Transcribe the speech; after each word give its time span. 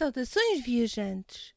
Saudações, 0.00 0.64
viajantes! 0.64 1.52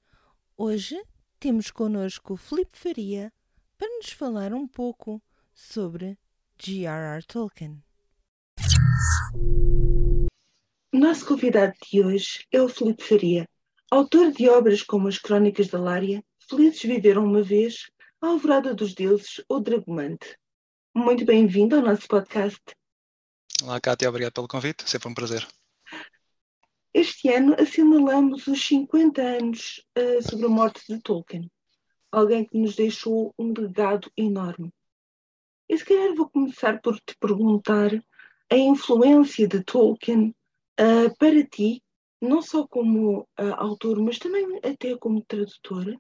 Hoje 0.58 1.02
temos 1.40 1.72
connosco 1.72 2.34
o 2.34 2.36
Filipe 2.36 2.78
Faria 2.78 3.32
para 3.78 3.88
nos 3.88 4.10
falar 4.10 4.54
um 4.54 4.68
pouco 4.68 5.24
sobre 5.54 6.18
J.R.R. 6.58 7.24
Tolkien. 7.24 7.82
O 10.94 10.98
nosso 10.98 11.26
convidado 11.26 11.72
de 11.90 12.04
hoje 12.04 12.46
é 12.52 12.62
o 12.62 12.68
Filipe 12.68 13.02
Faria, 13.02 13.48
autor 13.90 14.34
de 14.34 14.50
obras 14.50 14.84
como 14.84 15.08
as 15.08 15.18
Crónicas 15.18 15.70
da 15.70 15.80
Lária, 15.80 16.22
Felizes 16.50 16.82
Viveram 16.82 17.24
Uma 17.24 17.42
Vez, 17.42 17.90
A 18.22 18.28
Alvorada 18.28 18.74
dos 18.74 18.94
Deuses 18.94 19.42
ou 19.48 19.62
Dragomante. 19.62 20.38
Muito 20.94 21.24
bem-vindo 21.24 21.78
ao 21.78 21.82
nosso 21.82 22.10
podcast. 22.10 22.60
Olá, 23.62 23.80
Cátia, 23.80 24.10
obrigado 24.10 24.34
pelo 24.34 24.50
convite, 24.50 24.84
sempre 24.86 25.08
um 25.08 25.14
prazer. 25.14 25.48
Este 26.96 27.30
ano 27.30 27.56
assinalamos 27.60 28.46
os 28.46 28.64
50 28.64 29.20
anos 29.20 29.84
uh, 29.98 30.22
sobre 30.22 30.46
a 30.46 30.50
morte 30.50 30.84
de 30.88 31.02
Tolkien, 31.02 31.50
alguém 32.12 32.46
que 32.46 32.56
nos 32.56 32.76
deixou 32.76 33.34
um 33.40 33.52
legado 33.52 34.12
enorme. 34.16 34.72
E 35.68 35.76
se 35.76 35.84
calhar 35.84 36.14
vou 36.14 36.30
começar 36.30 36.80
por 36.82 36.96
te 37.00 37.18
perguntar 37.20 37.90
a 38.48 38.56
influência 38.56 39.48
de 39.48 39.64
Tolkien 39.64 40.36
uh, 40.80 41.18
para 41.18 41.44
ti, 41.44 41.82
não 42.22 42.44
só 42.44 42.68
como 42.68 43.22
uh, 43.22 43.56
autor, 43.58 44.00
mas 44.00 44.20
também 44.20 44.60
até 44.64 44.96
como 44.96 45.26
tradutor, 45.26 46.00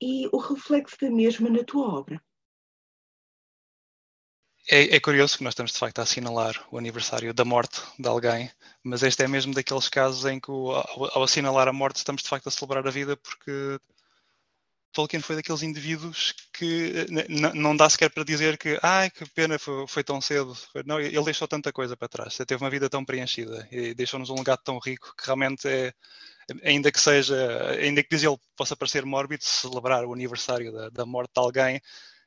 e 0.00 0.26
o 0.32 0.38
reflexo 0.38 0.96
da 1.02 1.10
mesma 1.10 1.50
na 1.50 1.62
tua 1.64 1.86
obra. 1.86 2.18
É, 4.68 4.96
é, 4.96 5.00
curioso 5.00 5.36
que 5.36 5.44
nós 5.44 5.52
estamos 5.52 5.72
de 5.72 5.78
facto 5.78 5.98
a 5.98 6.02
assinalar 6.02 6.66
o 6.70 6.78
aniversário 6.78 7.34
da 7.34 7.44
morte 7.44 7.82
de 7.98 8.08
alguém, 8.08 8.50
mas 8.82 9.02
este 9.02 9.22
é 9.22 9.28
mesmo 9.28 9.52
daqueles 9.52 9.88
casos 9.90 10.24
em 10.24 10.40
que 10.40 10.50
ao, 10.50 11.16
ao 11.16 11.22
assinalar 11.22 11.68
a 11.68 11.72
morte 11.72 11.96
estamos 11.96 12.22
de 12.22 12.28
facto 12.28 12.48
a 12.48 12.50
celebrar 12.50 12.86
a 12.86 12.90
vida 12.90 13.14
porque 13.14 13.78
Tolkien 14.92 15.20
foi 15.20 15.36
daqueles 15.36 15.62
indivíduos 15.62 16.32
que 16.52 17.06
não 17.54 17.76
dá 17.76 17.90
sequer 17.90 18.10
para 18.10 18.24
dizer 18.24 18.56
que 18.56 18.78
ai 18.82 19.10
que 19.10 19.28
pena 19.30 19.58
foi, 19.58 19.86
foi, 19.86 20.04
tão 20.04 20.20
cedo. 20.20 20.56
Não, 20.86 20.98
ele 21.00 21.24
deixou 21.24 21.48
tanta 21.48 21.72
coisa 21.72 21.96
para 21.96 22.08
trás, 22.08 22.38
ele 22.38 22.46
teve 22.46 22.64
uma 22.64 22.70
vida 22.70 22.88
tão 22.88 23.04
preenchida 23.04 23.68
e 23.70 23.92
deixou-nos 23.94 24.30
um 24.30 24.36
legado 24.36 24.60
tão 24.64 24.78
rico 24.78 25.14
que 25.16 25.26
realmente 25.26 25.68
é, 25.68 25.92
ainda 26.62 26.90
que 26.92 27.00
seja, 27.00 27.36
ainda 27.78 28.02
que 28.02 28.08
diz 28.08 28.22
ele 28.22 28.38
possa 28.56 28.76
parecer 28.76 29.04
mórbido, 29.04 29.44
celebrar 29.44 30.04
o 30.06 30.14
aniversário 30.14 30.72
da, 30.72 30.88
da 30.90 31.04
morte 31.06 31.32
de 31.34 31.40
alguém 31.40 31.82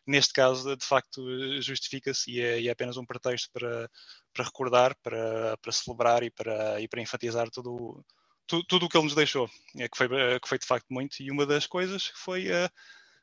neste 0.08 0.34
caso, 0.34 0.76
de 0.76 0.86
facto, 0.86 1.22
justifica-se 1.62 2.32
e, 2.32 2.42
é, 2.42 2.62
e 2.62 2.68
é, 2.70 2.72
apenas 2.72 2.95
um 2.95 3.06
pretexto 3.06 3.50
para, 3.52 3.90
para 4.34 4.45
recordar, 4.45 4.95
para, 5.04 5.58
para 5.58 5.72
celebrar 5.72 6.23
e 6.23 6.32
para, 6.32 6.80
e 6.80 6.88
para 6.88 7.02
enfatizar 7.02 7.50
tudo, 7.50 8.04
tudo, 8.48 8.64
tudo 8.66 8.86
o 8.86 8.90
que 8.90 8.98
ele 8.98 9.04
nos 9.04 9.16
deixou, 9.16 9.50
é, 9.78 9.90
que, 9.90 9.98
foi, 9.98 10.08
que 10.08 10.48
foi 10.48 10.58
de 10.58 10.66
facto 10.66 10.88
muito. 10.90 11.22
E 11.22 11.30
uma 11.30 11.46
das 11.46 11.67
coisas 11.67 12.08
foi 12.16 12.48
uh, 12.48 12.70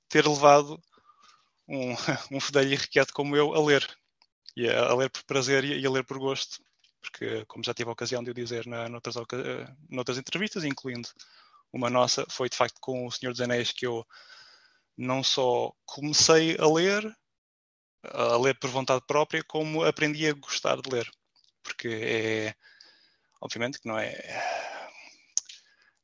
ter 0.08 0.26
levado 0.26 0.78
um, 1.66 1.94
um 2.36 2.40
fedelho 2.40 2.72
irrequieto 2.72 3.14
como 3.14 3.34
eu 3.34 3.54
a 3.54 3.64
ler, 3.64 3.88
e 4.56 4.68
a, 4.68 4.88
a 4.90 4.94
ler 4.94 5.10
por 5.10 5.24
prazer 5.24 5.64
e 5.64 5.86
a, 5.86 5.90
ler 5.90 6.04
por 6.04 6.18
gosto, 6.18 6.62
porque, 7.00 7.44
como 7.46 7.64
já 7.64 7.72
tive 7.72 7.88
a 7.88 7.92
ocasião 7.92 8.22
de 8.22 8.30
o 8.30 8.34
dizer 8.34 8.66
na, 8.66 8.88
noutras, 8.88 9.16
noutras 9.90 10.18
entrevistas, 10.18 10.64
incluindo 10.64 11.08
uma 11.72 11.90
nossa, 11.90 12.24
foi 12.30 12.48
de 12.48 12.56
facto 12.56 12.78
com 12.80 13.06
o 13.06 13.10
Senhor 13.10 13.32
dos 13.32 13.40
Anéis 13.40 13.72
que 13.72 13.86
eu 13.86 14.06
não 14.96 15.22
só 15.22 15.72
comecei 15.84 16.56
a 16.58 16.66
ler, 16.66 17.04
a 18.02 18.36
ler 18.36 18.58
por 18.58 18.70
vontade 18.70 19.02
própria, 19.06 19.42
como 19.44 19.84
aprendi 19.84 20.26
a 20.26 20.32
gostar 20.32 20.80
de 20.80 20.90
ler. 20.90 21.10
Porque 21.62 21.88
é, 21.88 22.54
obviamente 23.40 23.80
que 23.80 23.88
não 23.88 23.98
é, 23.98 24.14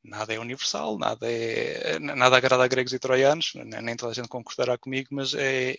nada 0.03 0.33
é 0.33 0.39
universal, 0.39 0.97
nada 0.97 1.31
é, 1.31 1.99
nada 1.99 2.37
agrada 2.37 2.63
a 2.63 2.67
gregos 2.67 2.93
e 2.93 2.99
troianos, 2.99 3.53
nem 3.55 3.95
toda 3.95 4.11
a 4.11 4.15
gente 4.15 4.27
concordará 4.27 4.77
comigo, 4.77 5.09
mas 5.11 5.33
é, 5.33 5.77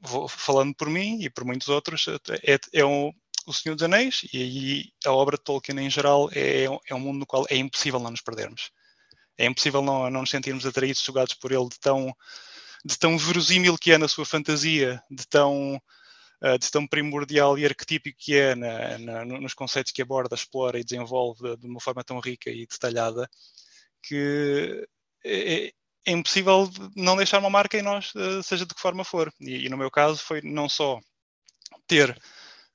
vou, 0.00 0.28
falando 0.28 0.74
por 0.74 0.88
mim 0.88 1.22
e 1.22 1.30
por 1.30 1.44
muitos 1.44 1.68
outros, 1.68 2.06
é, 2.44 2.58
é 2.72 2.84
um, 2.84 3.12
o 3.46 3.52
Senhor 3.52 3.74
dos 3.74 3.82
Anéis 3.84 4.22
e, 4.32 4.92
a 5.04 5.12
obra 5.12 5.36
de 5.36 5.42
Tolkien 5.42 5.78
em 5.80 5.90
geral 5.90 6.30
é, 6.32 6.64
é 6.64 6.94
um 6.94 7.00
mundo 7.00 7.20
no 7.20 7.26
qual 7.26 7.44
é 7.50 7.56
impossível 7.56 8.00
não 8.00 8.10
nos 8.10 8.20
perdermos 8.20 8.70
é 9.42 9.46
impossível 9.46 9.82
não, 9.82 10.08
não 10.08 10.20
nos 10.20 10.30
sentirmos 10.30 10.64
atraídos, 10.64 11.02
jogados 11.02 11.34
por 11.34 11.50
ele 11.50 11.68
de 11.68 11.78
tão, 11.80 12.16
de 12.84 12.96
tão 12.98 13.18
verosímil 13.18 13.76
que 13.76 13.90
é 13.90 13.98
na 13.98 14.06
sua 14.06 14.24
fantasia, 14.24 15.02
de 15.10 15.26
tão, 15.26 15.80
uh, 16.42 16.58
de 16.58 16.70
tão 16.70 16.86
primordial 16.86 17.58
e 17.58 17.64
arquetípico 17.66 18.18
que 18.20 18.36
é 18.36 18.54
na, 18.54 18.98
na, 18.98 19.24
nos 19.24 19.52
conceitos 19.52 19.90
que 19.90 20.00
aborda, 20.00 20.36
explora 20.36 20.78
e 20.78 20.84
desenvolve 20.84 21.56
de, 21.56 21.66
uma 21.66 21.80
forma 21.80 22.04
tão 22.04 22.20
rica 22.20 22.50
e 22.50 22.66
detalhada, 22.66 23.28
que 24.00 24.86
é, 25.24 25.72
é, 26.06 26.12
impossível 26.12 26.70
não 26.94 27.16
deixar 27.16 27.40
uma 27.40 27.50
marca 27.50 27.76
em 27.76 27.82
nós, 27.82 28.14
uh, 28.14 28.42
seja 28.44 28.64
de 28.64 28.74
que 28.74 28.80
forma 28.80 29.04
for. 29.04 29.32
E, 29.40 29.66
e 29.66 29.68
no 29.68 29.76
meu 29.76 29.90
caso 29.90 30.18
foi 30.22 30.40
não 30.40 30.68
só 30.68 31.00
ter 31.88 32.16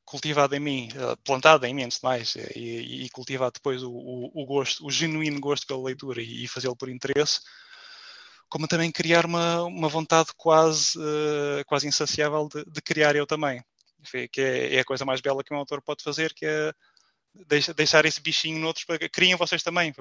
cultivado 0.08 0.56
em 0.56 0.60
mim, 0.60 0.90
eh, 0.96 1.16
plantado 1.26 1.66
em 1.66 1.74
mim 1.74 1.84
antes 1.84 2.00
de 2.00 2.04
mais, 2.06 2.36
eh, 2.38 2.54
e, 2.56 3.06
e 3.06 3.10
cultivado 3.10 3.52
depois 3.56 3.84
o, 3.84 3.92
o, 3.92 4.32
o, 4.42 4.46
gosto, 4.46 4.86
o 4.86 4.90
genuíno 4.90 5.40
gosto 5.42 5.68
pela 5.68 5.84
leitura 5.84 6.22
e, 6.22 6.46
e 6.46 6.48
fazê-lo 6.48 6.78
por 6.78 6.90
interesse, 6.90 7.42
como 8.50 8.68
também 8.70 8.90
criar 8.90 9.26
uma, 9.26 9.64
uma 9.64 9.90
vontade 9.90 10.30
quase, 10.38 10.98
uh, 10.98 11.66
quase 11.66 11.86
insaciável 11.88 12.48
de, 12.48 12.64
de, 12.64 12.82
criar 12.82 13.16
eu 13.18 13.28
também. 13.28 13.62
Que 14.32 14.42
é, 14.42 14.76
é, 14.76 14.80
a 14.80 14.86
coisa 14.86 15.04
mais 15.04 15.20
bela 15.20 15.44
que 15.44 15.54
um 15.54 15.58
autor 15.58 15.82
pode 15.82 16.02
fazer, 16.02 16.34
que 16.34 16.46
é 16.46 16.72
deixar 17.76 18.06
esse 18.06 18.22
bichinho 18.22 18.60
noutros 18.60 18.86
criem 19.12 19.36
vocês 19.36 19.62
também, 19.62 19.94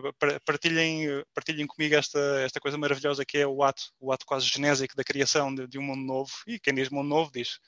partilhem, 0.44 1.06
partilhem 1.34 1.66
comigo 1.66 1.96
esta, 1.96 2.18
esta 2.44 2.60
coisa 2.60 2.78
maravilhosa 2.78 3.24
que 3.26 3.38
é 3.38 3.46
o 3.46 3.62
ato, 3.64 3.82
o 4.00 4.12
ato 4.12 4.24
quase 4.24 4.46
genésico 4.46 4.96
da 4.96 5.04
criação 5.04 5.52
de, 5.52 5.66
de 5.66 5.78
um 5.78 5.82
mundo 5.82 6.06
novo, 6.06 6.30
e 6.46 6.60
quem 6.60 6.72
diz 6.72 6.88
mundo 6.88 7.08
novo 7.08 7.30
diz 7.32 7.58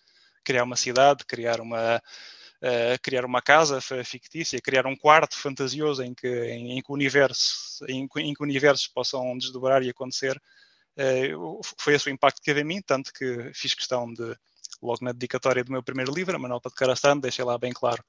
criar 0.44 0.64
uma 0.64 0.76
cidade, 0.76 1.24
criar 1.24 1.60
uma, 1.60 1.96
uh, 1.96 2.98
criar 3.02 3.24
uma 3.24 3.42
casa 3.42 3.80
fictícia, 3.80 4.60
criar 4.60 4.86
um 4.86 4.96
quarto 4.96 5.36
fantasioso 5.36 6.02
em 6.02 6.14
que, 6.14 6.28
em, 6.28 6.78
em 6.78 6.82
que, 6.82 6.92
universo, 6.92 7.84
em, 7.88 8.08
em, 8.16 8.34
que 8.34 8.42
universos 8.42 8.86
possam 8.88 9.36
desdobrar 9.38 9.82
e 9.82 9.90
acontecer, 9.90 10.40
uh, 10.98 11.60
foi 11.78 11.94
esse 11.94 12.08
o 12.08 12.12
impacto 12.12 12.38
que 12.38 12.44
teve 12.44 12.60
em 12.60 12.64
mim, 12.64 12.82
tanto 12.82 13.12
que 13.12 13.50
fiz 13.54 13.74
questão 13.74 14.12
de, 14.12 14.36
logo 14.82 15.04
na 15.04 15.12
dedicatória 15.12 15.64
do 15.64 15.72
meu 15.72 15.82
primeiro 15.82 16.12
livro, 16.12 16.34
a 16.34 16.38
Manuel 16.38 16.60
de 16.64 16.74
Carastano, 16.74 17.20
deixei 17.20 17.44
lá 17.44 17.58
bem 17.58 17.72
claro 17.72 18.02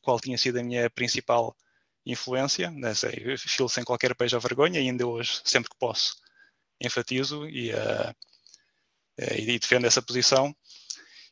qual 0.00 0.18
tinha 0.20 0.36
sido 0.36 0.58
a 0.58 0.62
minha 0.62 0.90
principal 0.90 1.56
influência, 2.04 2.70
né, 2.70 2.92
filo 3.38 3.68
sem 3.68 3.84
qualquer 3.84 4.14
pejo 4.16 4.36
ou 4.36 4.40
vergonha, 4.40 4.80
e 4.80 4.88
ainda 4.88 5.06
hoje, 5.06 5.40
sempre 5.44 5.70
que 5.70 5.76
posso, 5.78 6.16
enfatizo 6.80 7.48
e, 7.48 7.72
uh, 7.72 8.14
e 9.36 9.58
defendo 9.58 9.86
essa 9.86 10.02
posição. 10.02 10.54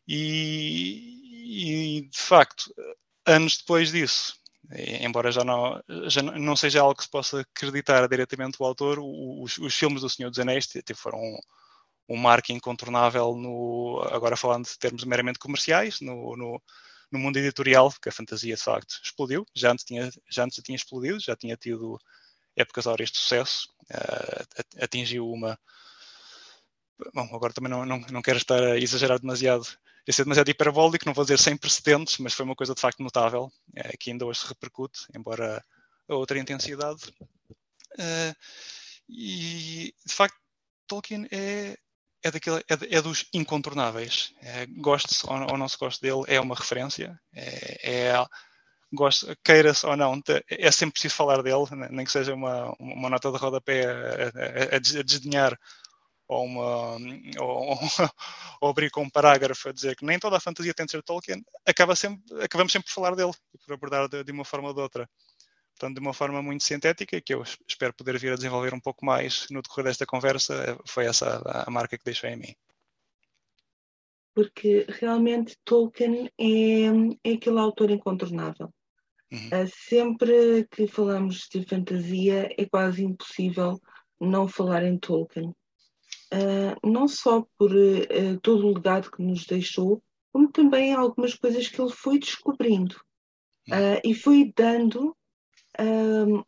E, 0.06 1.98
e, 1.98 2.08
de 2.08 2.18
facto, 2.18 2.74
anos 3.26 3.58
depois 3.58 3.92
disso, 3.92 4.34
embora 5.00 5.32
já 5.32 5.44
não, 5.44 5.82
já 6.08 6.22
não 6.22 6.56
seja 6.56 6.80
algo 6.80 6.94
que 6.94 7.04
se 7.04 7.10
possa 7.10 7.40
acreditar 7.40 8.06
diretamente 8.08 8.56
o 8.60 8.64
autor, 8.64 8.98
os, 9.00 9.58
os 9.58 9.74
filmes 9.74 10.02
do 10.02 10.10
Senhor 10.10 10.30
dos 10.30 10.38
Anéis 10.38 10.68
foram 10.94 11.18
um, 11.18 11.38
um 12.10 12.16
marco 12.16 12.52
incontornável 12.52 13.34
no, 13.36 14.00
agora 14.10 14.36
falando 14.36 14.66
de 14.66 14.78
termos 14.78 15.04
meramente 15.04 15.38
comerciais, 15.38 16.00
no, 16.00 16.36
no, 16.36 16.62
no, 17.10 17.18
mundo 17.18 17.36
editorial, 17.38 17.92
que 18.00 18.08
a 18.08 18.12
fantasia 18.12 18.54
de 18.54 18.62
facto 18.62 19.00
explodiu, 19.02 19.44
já 19.54 19.72
antes 19.72 19.84
tinha, 19.84 20.10
já 20.30 20.44
antes 20.44 20.62
tinha 20.62 20.76
explodido, 20.76 21.20
já 21.20 21.36
tinha 21.36 21.56
tido 21.56 21.98
épocas 22.56 22.86
áureas 22.86 23.10
de 23.10 23.18
sucesso, 23.18 23.68
uh, 23.92 24.82
atingiu 24.82 25.30
uma... 25.30 25.58
Bom, 27.14 27.28
agora 27.34 27.52
também 27.52 27.70
não, 27.70 27.86
não, 27.86 27.98
não 28.12 28.22
quero 28.22 28.36
estar 28.36 28.62
a 28.62 28.78
exagerar 28.78 29.18
demasiado 29.18 29.66
ia 29.66 29.89
ser 30.12 30.24
demasiado 30.24 30.50
hiperbólico, 30.50 31.06
não 31.06 31.14
vou 31.14 31.24
dizer 31.24 31.38
sem 31.38 31.56
precedentes, 31.56 32.18
mas 32.18 32.34
foi 32.34 32.44
uma 32.44 32.54
coisa 32.54 32.74
de 32.74 32.80
facto 32.80 33.02
notável, 33.02 33.50
é, 33.74 33.96
que 33.96 34.10
ainda 34.10 34.26
hoje 34.26 34.40
se 34.40 34.48
repercute, 34.48 35.06
embora 35.14 35.64
a 36.08 36.14
outra 36.14 36.38
intensidade. 36.38 37.02
Uh, 37.94 38.34
e 39.08 39.94
de 40.06 40.14
facto, 40.14 40.36
Tolkien 40.86 41.26
é, 41.30 41.76
é, 42.22 42.30
daquele, 42.30 42.58
é, 42.58 42.96
é 42.96 43.02
dos 43.02 43.26
incontornáveis. 43.32 44.32
É, 44.42 44.66
goste-se 44.66 45.26
ou, 45.26 45.34
ou, 45.52 45.58
não 45.58 45.68
se 45.68 45.78
goste 45.78 46.00
dele, 46.00 46.24
é 46.26 46.40
uma 46.40 46.54
referência. 46.54 47.18
É, 47.32 48.12
é 48.12 48.26
queira-se 49.44 49.86
ou 49.86 49.96
não, 49.96 50.20
é 50.48 50.70
sempre 50.72 50.94
preciso 50.94 51.14
falar 51.14 51.42
dele, 51.42 51.64
nem 51.90 52.04
que 52.04 52.10
seja 52.10 52.34
uma, 52.34 52.74
uma 52.78 53.08
nota 53.08 53.30
de 53.30 53.38
rodapé 53.38 53.84
a, 53.86 54.74
a, 54.74 54.76
a 54.76 54.78
desdenhar 54.78 55.56
ou, 56.30 56.44
uma, 56.44 56.96
ou, 57.40 57.76
ou 58.62 58.68
abrir 58.70 58.90
com 58.90 59.02
um 59.02 59.10
parágrafo 59.10 59.68
a 59.68 59.72
dizer 59.72 59.96
que 59.96 60.04
nem 60.04 60.18
toda 60.18 60.36
a 60.36 60.40
fantasia 60.40 60.72
tem 60.72 60.86
de 60.86 60.92
ser 60.92 61.02
Tolkien, 61.02 61.44
acaba 61.66 61.96
sempre, 61.96 62.22
acabamos 62.42 62.72
sempre 62.72 62.88
por 62.88 62.94
falar 62.94 63.16
dele 63.16 63.32
e 63.52 63.58
por 63.58 63.74
abordar 63.74 64.08
de, 64.08 64.22
de 64.22 64.30
uma 64.30 64.44
forma 64.44 64.68
ou 64.68 64.74
de 64.74 64.80
outra. 64.80 65.10
Portanto, 65.74 65.94
de 65.94 66.00
uma 66.00 66.14
forma 66.14 66.40
muito 66.40 66.62
sintética, 66.62 67.20
que 67.20 67.34
eu 67.34 67.42
espero 67.66 67.92
poder 67.94 68.16
vir 68.18 68.32
a 68.32 68.36
desenvolver 68.36 68.72
um 68.72 68.80
pouco 68.80 69.04
mais 69.04 69.46
no 69.50 69.60
decorrer 69.60 69.86
desta 69.86 70.06
conversa, 70.06 70.78
foi 70.86 71.06
essa 71.06 71.42
a, 71.44 71.68
a 71.68 71.70
marca 71.70 71.98
que 71.98 72.04
deixei 72.04 72.30
em 72.30 72.36
mim. 72.36 72.54
Porque 74.32 74.86
realmente 74.88 75.56
Tolkien 75.64 76.30
é, 76.38 77.28
é 77.28 77.32
aquele 77.32 77.58
autor 77.58 77.90
incontornável. 77.90 78.72
Uhum. 79.32 79.48
Uh, 79.48 79.68
sempre 79.88 80.66
que 80.70 80.86
falamos 80.86 81.48
de 81.52 81.64
fantasia, 81.64 82.54
é 82.56 82.66
quase 82.66 83.02
impossível 83.02 83.80
não 84.20 84.46
falar 84.46 84.84
em 84.84 84.96
Tolkien. 84.96 85.52
Uh, 86.32 86.88
não 86.88 87.08
só 87.08 87.44
por 87.58 87.72
uh, 87.72 88.40
todo 88.40 88.66
o 88.66 88.74
legado 88.74 89.10
que 89.10 89.22
nos 89.22 89.44
deixou, 89.46 90.02
como 90.32 90.50
também 90.50 90.92
algumas 90.92 91.34
coisas 91.34 91.68
que 91.68 91.80
ele 91.80 91.90
foi 91.90 92.18
descobrindo 92.20 92.94
uh, 93.68 94.00
e 94.04 94.14
foi 94.14 94.52
dando 94.56 95.16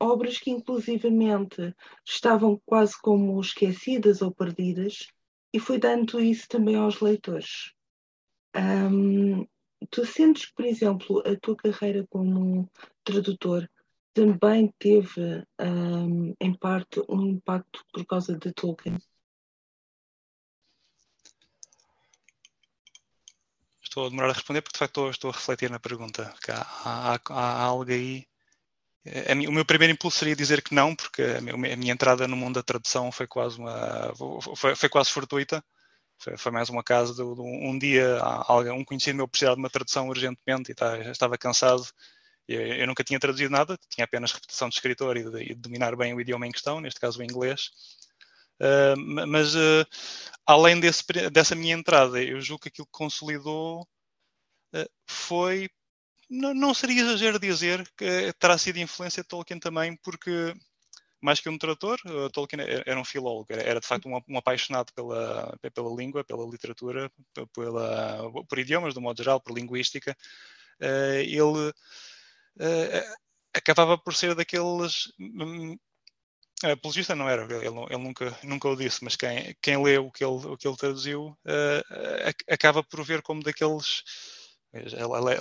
obras 0.00 0.38
que 0.38 0.50
inclusivamente 0.50 1.74
estavam 2.04 2.60
quase 2.66 3.00
como 3.00 3.40
esquecidas 3.40 4.20
ou 4.20 4.34
perdidas 4.34 5.06
e 5.52 5.60
foi 5.60 5.78
dando 5.78 6.20
isso 6.20 6.48
também 6.48 6.74
aos 6.74 7.00
leitores. 7.00 7.72
Um, 8.54 9.46
tu 9.90 10.04
sentes 10.04 10.46
que, 10.46 10.54
por 10.54 10.64
exemplo, 10.64 11.22
a 11.26 11.36
tua 11.36 11.56
carreira 11.56 12.06
como 12.10 12.68
tradutor 13.04 13.70
também 14.12 14.72
teve, 14.78 15.44
um, 15.60 16.34
em 16.40 16.54
parte, 16.54 17.00
um 17.08 17.28
impacto 17.28 17.84
por 17.92 18.04
causa 18.04 18.36
de 18.36 18.52
Tolkien? 18.52 18.98
Estou 23.92 24.06
a 24.06 24.08
demorar 24.08 24.30
a 24.30 24.32
responder 24.32 24.62
porque, 24.62 24.72
de 24.72 24.78
facto, 24.78 24.90
estou, 24.90 25.10
estou 25.10 25.30
a 25.30 25.34
refletir 25.34 25.70
na 25.70 25.78
pergunta. 25.78 26.34
Há, 26.48 27.14
há, 27.14 27.20
há, 27.28 27.62
algo 27.62 27.92
aí. 27.92 28.26
O 29.46 29.52
meu 29.52 29.66
primeiro 29.66 29.92
impulso 29.92 30.18
seria 30.18 30.34
dizer 30.34 30.62
que 30.62 30.74
não, 30.74 30.96
porque 30.96 31.22
a 31.22 31.40
minha, 31.76 31.92
entrada 31.92 32.26
no 32.26 32.34
mundo 32.34 32.54
da 32.54 32.62
tradução 32.62 33.12
foi 33.12 33.26
quase 33.26 33.58
uma 33.58 34.14
foi, 34.56 34.74
foi 34.74 34.88
quase 34.88 35.10
fortuita. 35.10 35.62
Foi, 36.18 36.38
foi, 36.38 36.52
mais 36.52 36.70
uma 36.70 36.82
casa 36.82 37.12
de, 37.12 37.18
de 37.18 37.40
um, 37.42 37.78
dia 37.78 38.18
alguém, 38.46 38.72
um 38.72 38.84
conhecido 38.84 39.16
meu 39.16 39.28
precisava 39.28 39.56
de 39.56 39.62
uma 39.62 39.68
tradução 39.70 40.08
urgentemente 40.08 40.72
e 40.72 40.74
tá, 40.74 40.98
estava 41.10 41.36
cansado 41.36 41.84
eu, 42.48 42.60
eu, 42.60 42.86
nunca 42.86 43.04
tinha 43.04 43.20
traduzido 43.20 43.50
nada, 43.50 43.78
tinha 43.88 44.04
apenas 44.04 44.32
reputação 44.32 44.68
de 44.68 44.74
escritor 44.76 45.16
e 45.16 45.24
de, 45.24 45.44
de, 45.48 45.54
dominar 45.54 45.96
bem 45.96 46.14
o 46.14 46.20
idioma 46.20 46.46
em 46.46 46.52
questão, 46.52 46.80
neste 46.80 47.00
caso 47.00 47.20
o 47.20 47.22
inglês. 47.22 47.70
Uh, 48.62 49.26
mas 49.26 49.56
uh, 49.56 49.84
além 50.46 50.78
desse, 50.78 51.02
dessa 51.32 51.56
minha 51.56 51.74
entrada, 51.74 52.22
eu 52.22 52.40
julgo 52.40 52.62
que 52.62 52.68
aquilo 52.68 52.86
que 52.86 52.92
consolidou 52.92 53.82
uh, 53.82 54.88
foi. 55.04 55.68
Não, 56.30 56.54
não, 56.54 56.72
seria 56.72 57.02
exagero 57.02 57.40
dizer 57.40 57.84
que 57.96 58.32
terá 58.38 58.56
sido 58.56 58.78
influência 58.78 59.22
de 59.22 59.28
Tolkien 59.28 59.58
também, 59.58 59.96
porque 59.96 60.54
mais 61.20 61.40
que 61.40 61.48
um 61.48 61.58
tradutor, 61.58 61.98
Tolkien 62.32 62.62
era 62.86 62.98
um 62.98 63.04
filólogo, 63.04 63.46
era, 63.50 63.62
era 63.62 63.80
de 63.80 63.86
facto 63.86 64.08
um, 64.08 64.18
um, 64.28 64.38
apaixonado 64.38 64.92
pela, 64.94 65.56
pela 65.74 65.94
língua, 65.94 66.24
pela 66.24 66.44
literatura, 66.46 67.12
pela, 67.54 68.30
por 68.48 68.58
idiomas, 68.58 68.94
de 68.94 68.98
um 68.98 69.02
modo 69.02 69.18
geral, 69.18 69.40
por 69.40 69.54
linguística. 69.56 70.16
ele 71.26 71.72
acabava 73.54 73.98
por 73.98 74.14
ser 74.14 74.34
daqueles. 74.34 75.12
Um, 76.64 76.70
apologista 76.70 77.14
não 77.14 77.28
era, 77.28 77.44
ele, 77.44 77.66
ele, 77.66 77.98
nunca, 77.98 78.38
nunca 78.42 78.68
o 78.68 78.76
disse, 78.76 79.02
mas 79.02 79.16
quem, 79.16 79.56
quem 79.60 79.82
lê 79.82 79.98
o 79.98 80.10
que 80.10 80.24
ele, 80.24 80.46
o 80.46 80.56
que 80.56 80.66
ele 80.66 80.76
traduziu 80.76 81.28
uh, 81.28 82.34
acaba 82.48 82.82
por 82.82 83.04
ver 83.04 83.22
como 83.22 83.42
daqueles. 83.42 84.02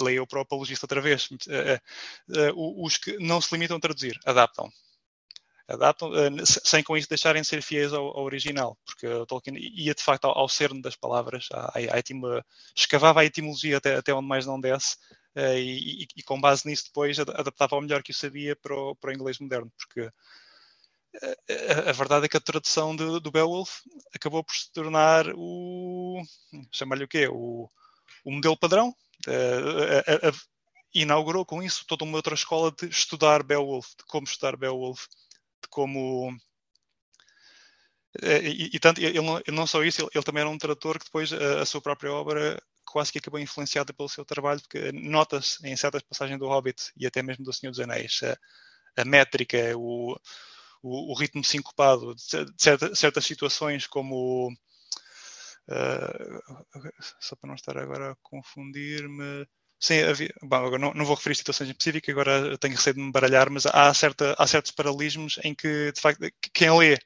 Leia 0.02 0.28
para 0.28 0.40
o 0.40 0.42
apologista 0.42 0.86
outra 0.86 1.00
vez. 1.00 1.30
Uh, 1.32 2.84
os 2.86 2.98
que 2.98 3.18
não 3.18 3.40
se 3.40 3.54
limitam 3.54 3.78
a 3.78 3.80
traduzir, 3.80 4.20
adaptam 4.26 4.70
adaptam, 5.74 6.12
sem 6.46 6.84
com 6.84 6.98
isso 6.98 7.08
deixarem 7.08 7.42
de 7.42 7.48
ser 7.48 7.62
fiéis 7.62 7.94
ao, 7.94 8.06
ao, 8.08 8.24
original, 8.24 8.78
porque 8.86 9.08
Tolkien 9.28 9.58
ia 9.58 9.94
de 9.94 10.04
facto 10.04 10.26
ao, 10.26 10.38
ao 10.38 10.50
cerne 10.50 10.82
das 10.82 10.96
palavras, 10.96 11.48
à, 11.52 11.72
à 11.78 12.00
escavava 12.76 13.22
a 13.22 13.26
etimologia 13.26 13.78
até, 13.78 13.96
até 13.96 14.14
onde 14.14 14.28
mais 14.28 14.46
não 14.46 14.60
desce, 14.60 14.98
uh, 15.36 15.58
e, 15.58 16.08
e, 16.16 16.24
com 16.24 16.40
base 16.40 16.68
nisso 16.68 16.86
depois 16.86 17.20
adaptava 17.20 17.76
ao 17.76 17.82
melhor 17.82 18.04
que 18.04 18.12
o 18.12 18.16
sabia 18.16 18.56
para 18.56 18.76
o, 18.76 18.96
para 18.96 19.12
o 19.12 19.14
inglês 19.14 19.40
moderno, 19.40 19.72
porque 19.78 20.12
a, 21.86 21.90
a, 21.90 21.94
verdade 21.94 22.26
é 22.26 22.30
que 22.30 22.38
a 22.38 22.42
tradução 22.42 22.96
de, 22.96 23.20
do 23.20 23.32
Beowulf 23.32 23.80
acabou 24.16 24.44
por 24.44 24.56
se 24.56 24.72
tornar 24.72 25.26
o 25.36 26.22
chamar-lhe 26.72 27.04
o 27.04 27.08
quê? 27.08 27.28
O, 27.28 27.70
o 28.26 28.32
modelo 28.32 28.58
padrão. 28.58 28.96
Uh, 29.28 30.52
inaugurou 30.94 31.46
com 31.46 31.64
isso 31.64 31.86
toda 31.88 32.04
uma 32.04 32.18
outra 32.18 32.36
escola 32.36 32.72
de 32.72 32.88
estudar 32.88 33.44
Beowulf, 33.44 33.90
de 33.98 34.04
como 34.08 34.26
estudar 34.26 34.58
Beowulf, 34.58 35.06
de 35.62 35.70
como 35.70 36.36
e, 38.22 38.72
e, 38.74 38.80
tanto 38.80 39.00
ele 39.00 39.22
não, 39.48 39.66
só 39.66 39.82
isso, 39.84 40.02
ele, 40.02 40.10
ele, 40.14 40.24
também 40.24 40.42
era 40.42 40.50
um 40.50 40.58
tradutor 40.58 41.00
que 41.00 41.06
depois 41.06 41.32
a, 41.32 41.62
a, 41.62 41.66
sua 41.66 41.82
própria 41.82 42.12
obra 42.12 42.62
quase 42.84 43.10
que 43.10 43.20
acabou 43.20 43.40
influenciada 43.40 43.94
pelo 43.94 44.10
seu 44.10 44.26
trabalho, 44.26 44.60
porque 44.62 44.92
nota-se 44.92 45.66
em 45.66 45.78
certas 45.78 46.02
passagens 46.02 46.38
do 46.38 46.48
Hobbit 46.48 46.92
e 46.98 47.08
até 47.08 47.24
mesmo 47.24 47.46
do 47.46 47.54
Senhor 47.54 47.72
dos 47.72 47.80
Anéis 47.80 48.20
a, 48.24 49.02
a 49.02 49.06
métrica, 49.06 49.58
o, 49.78 50.20
o, 50.82 51.12
o, 51.12 51.16
ritmo 51.16 51.44
sincopado 51.44 52.16
de, 52.16 52.24
certa, 52.58 52.96
certas 52.96 53.26
situações, 53.26 53.88
como 53.88 54.52
uh, 55.70 56.94
só 57.20 57.36
para 57.36 57.48
não 57.48 57.56
estar 57.56 57.78
agora 57.78 58.12
a 58.12 58.16
confundir-me. 58.22 59.46
Sim, 59.80 60.02
havia, 60.02 60.32
bom, 60.44 60.78
não, 60.78 60.94
não, 60.94 61.06
vou 61.06 61.16
referir 61.16 61.36
situações 61.36 61.70
específicas, 61.70 62.14
agora 62.14 62.58
tenho 62.60 62.76
receio 62.76 62.96
de 62.96 63.02
me 63.02 63.12
baralhar, 63.12 63.50
mas 63.50 63.66
há, 63.66 63.92
certa, 63.94 64.36
há 64.38 64.46
certos 64.46 64.72
paralelismos 64.72 65.40
em 65.44 65.56
que, 65.56 65.92
de 65.92 66.00
facto, 66.00 66.22
quem 66.54 66.72
lê 66.78 66.98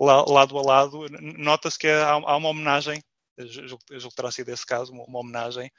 lado 0.00 0.58
a 0.58 0.62
lado, 0.62 1.06
nota-se 1.38 1.78
que 1.78 1.86
há, 1.86 2.10
há 2.10 2.36
uma 2.36 2.48
homenagem 2.48 3.00
julgo, 3.44 3.82
julgo 3.90 4.10
que 4.10 4.16
terá 4.16 4.30
sido 4.30 4.48
esse 4.50 4.64
caso, 4.64 4.92
uma, 4.92 5.04
uma 5.04 5.20
homenagem 5.20 5.70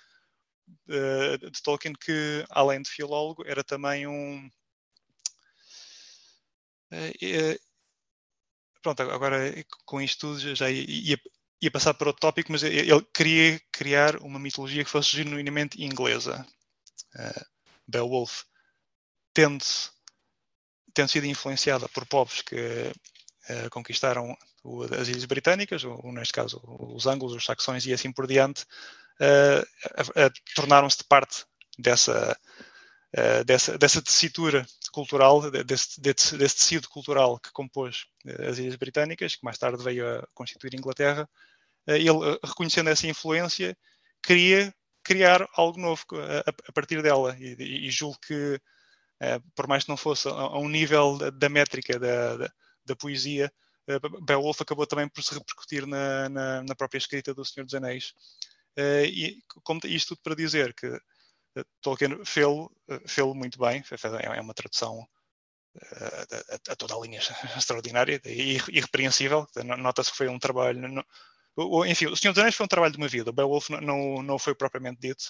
uh, 0.87 1.51
de 1.51 1.61
Tolkien, 1.61 1.93
que 1.93 2.45
além 2.49 2.81
de 2.81 2.89
filólogo, 2.89 3.43
era 3.45 3.63
também 3.63 4.07
um. 4.07 4.49
Uh, 6.91 7.59
pronto, 8.81 9.01
agora 9.01 9.53
com 9.85 10.01
isto 10.01 10.19
tudo 10.27 10.55
já 10.55 10.69
ia, 10.69 11.19
ia 11.61 11.71
passar 11.71 11.93
para 11.93 12.09
outro 12.09 12.21
tópico, 12.21 12.51
mas 12.51 12.63
ele 12.63 13.01
queria 13.13 13.59
criar 13.71 14.17
uma 14.17 14.39
mitologia 14.39 14.83
que 14.83 14.89
fosse 14.89 15.11
genuinamente 15.11 15.83
inglesa. 15.83 16.45
Uh, 17.15 17.45
Beowulf, 17.87 18.43
tendo, 19.33 19.63
tendo 20.93 21.09
sido 21.09 21.25
influenciada 21.25 21.87
por 21.89 22.05
povos 22.05 22.41
que 22.41 22.55
uh, 22.55 23.69
conquistaram 23.71 24.37
as 24.99 25.07
Ilhas 25.07 25.25
Britânicas, 25.25 25.83
ou, 25.83 26.11
neste 26.11 26.33
caso 26.33 26.61
os 26.63 27.07
ângulos, 27.07 27.33
os 27.35 27.45
saxões 27.45 27.85
e 27.85 27.93
assim 27.93 28.11
por 28.11 28.27
diante, 28.27 28.63
uh, 29.21 30.31
tornaram-se 30.55 30.97
de 30.97 31.03
parte 31.05 31.45
dessa, 31.79 32.37
dessa, 33.45 33.77
dessa 33.77 34.01
tessitura 34.01 34.65
cultural, 34.97 35.51
desse, 35.51 36.01
desse, 36.01 36.35
tecido 36.35 36.89
cultural 36.89 37.39
que 37.39 37.51
compôs 37.51 38.07
as 38.49 38.57
Ilhas 38.57 38.75
Britânicas, 38.75 39.35
que 39.35 39.45
mais 39.45 39.55
tarde 39.55 39.83
veio 39.83 40.07
a 40.07 40.27
constituir 40.33 40.73
Inglaterra. 40.73 41.29
ele, 41.85 42.09
reconhecendo 42.43 42.89
essa 42.89 43.05
influência, 43.05 43.77
queria 44.23 44.73
criar 45.03 45.47
algo 45.53 45.79
novo 45.79 46.03
a, 46.13 46.49
a 46.49 46.71
partir 46.71 47.03
dela 47.03 47.37
e, 47.39 47.85
e 47.87 47.91
julgo 47.91 48.17
que, 48.25 48.59
por 49.53 49.67
mais 49.67 49.83
que 49.83 49.89
não 49.89 49.97
fosse 49.97 50.27
a, 50.27 50.57
um 50.57 50.67
nível 50.67 51.19
da, 51.31 51.47
métrica 51.47 51.99
da, 51.99 52.37
da, 52.37 52.51
da 52.83 52.95
poesia, 52.95 53.53
Beowulf 54.25 54.61
acabou 54.61 54.87
também 54.87 55.07
por 55.07 55.21
se 55.23 55.35
repercutir 55.35 55.85
na, 55.85 56.27
na, 56.27 56.63
na 56.63 56.75
própria 56.75 56.97
escrita 56.97 57.35
do 57.35 57.45
Senhor 57.45 57.65
dos 57.65 57.75
Anéis. 57.75 58.15
E 59.13 59.43
como, 59.63 59.79
isto 59.85 60.15
tudo 60.15 60.23
para 60.23 60.35
dizer 60.35 60.73
que 60.73 60.87
Tolkien 61.81 62.23
fez-lo 62.25 62.71
fez 63.05 63.27
muito 63.35 63.59
bem, 63.59 63.83
é 64.35 64.41
uma 64.41 64.53
tradução 64.53 65.07
a, 65.91 66.71
a, 66.71 66.75
toda 66.75 66.95
a 66.95 66.99
linha 66.99 67.19
extraordinária 67.57 68.21
e 68.25 68.57
irrepreensível. 68.69 69.47
Nota-se 69.77 70.11
que 70.11 70.17
foi 70.17 70.27
um 70.27 70.39
trabalho. 70.39 70.87
No, 70.87 71.85
enfim, 71.85 72.07
o 72.07 72.15
Senhor 72.15 72.33
dos 72.33 72.39
Anéis 72.39 72.55
foi 72.55 72.65
um 72.65 72.69
trabalho 72.69 72.93
de 72.93 72.97
uma 72.97 73.07
vida. 73.07 73.31
Beowulf 73.31 73.69
não, 73.69 73.81
não, 73.81 74.23
não 74.23 74.39
foi 74.39 74.55
propriamente 74.55 74.99
dito, 74.99 75.25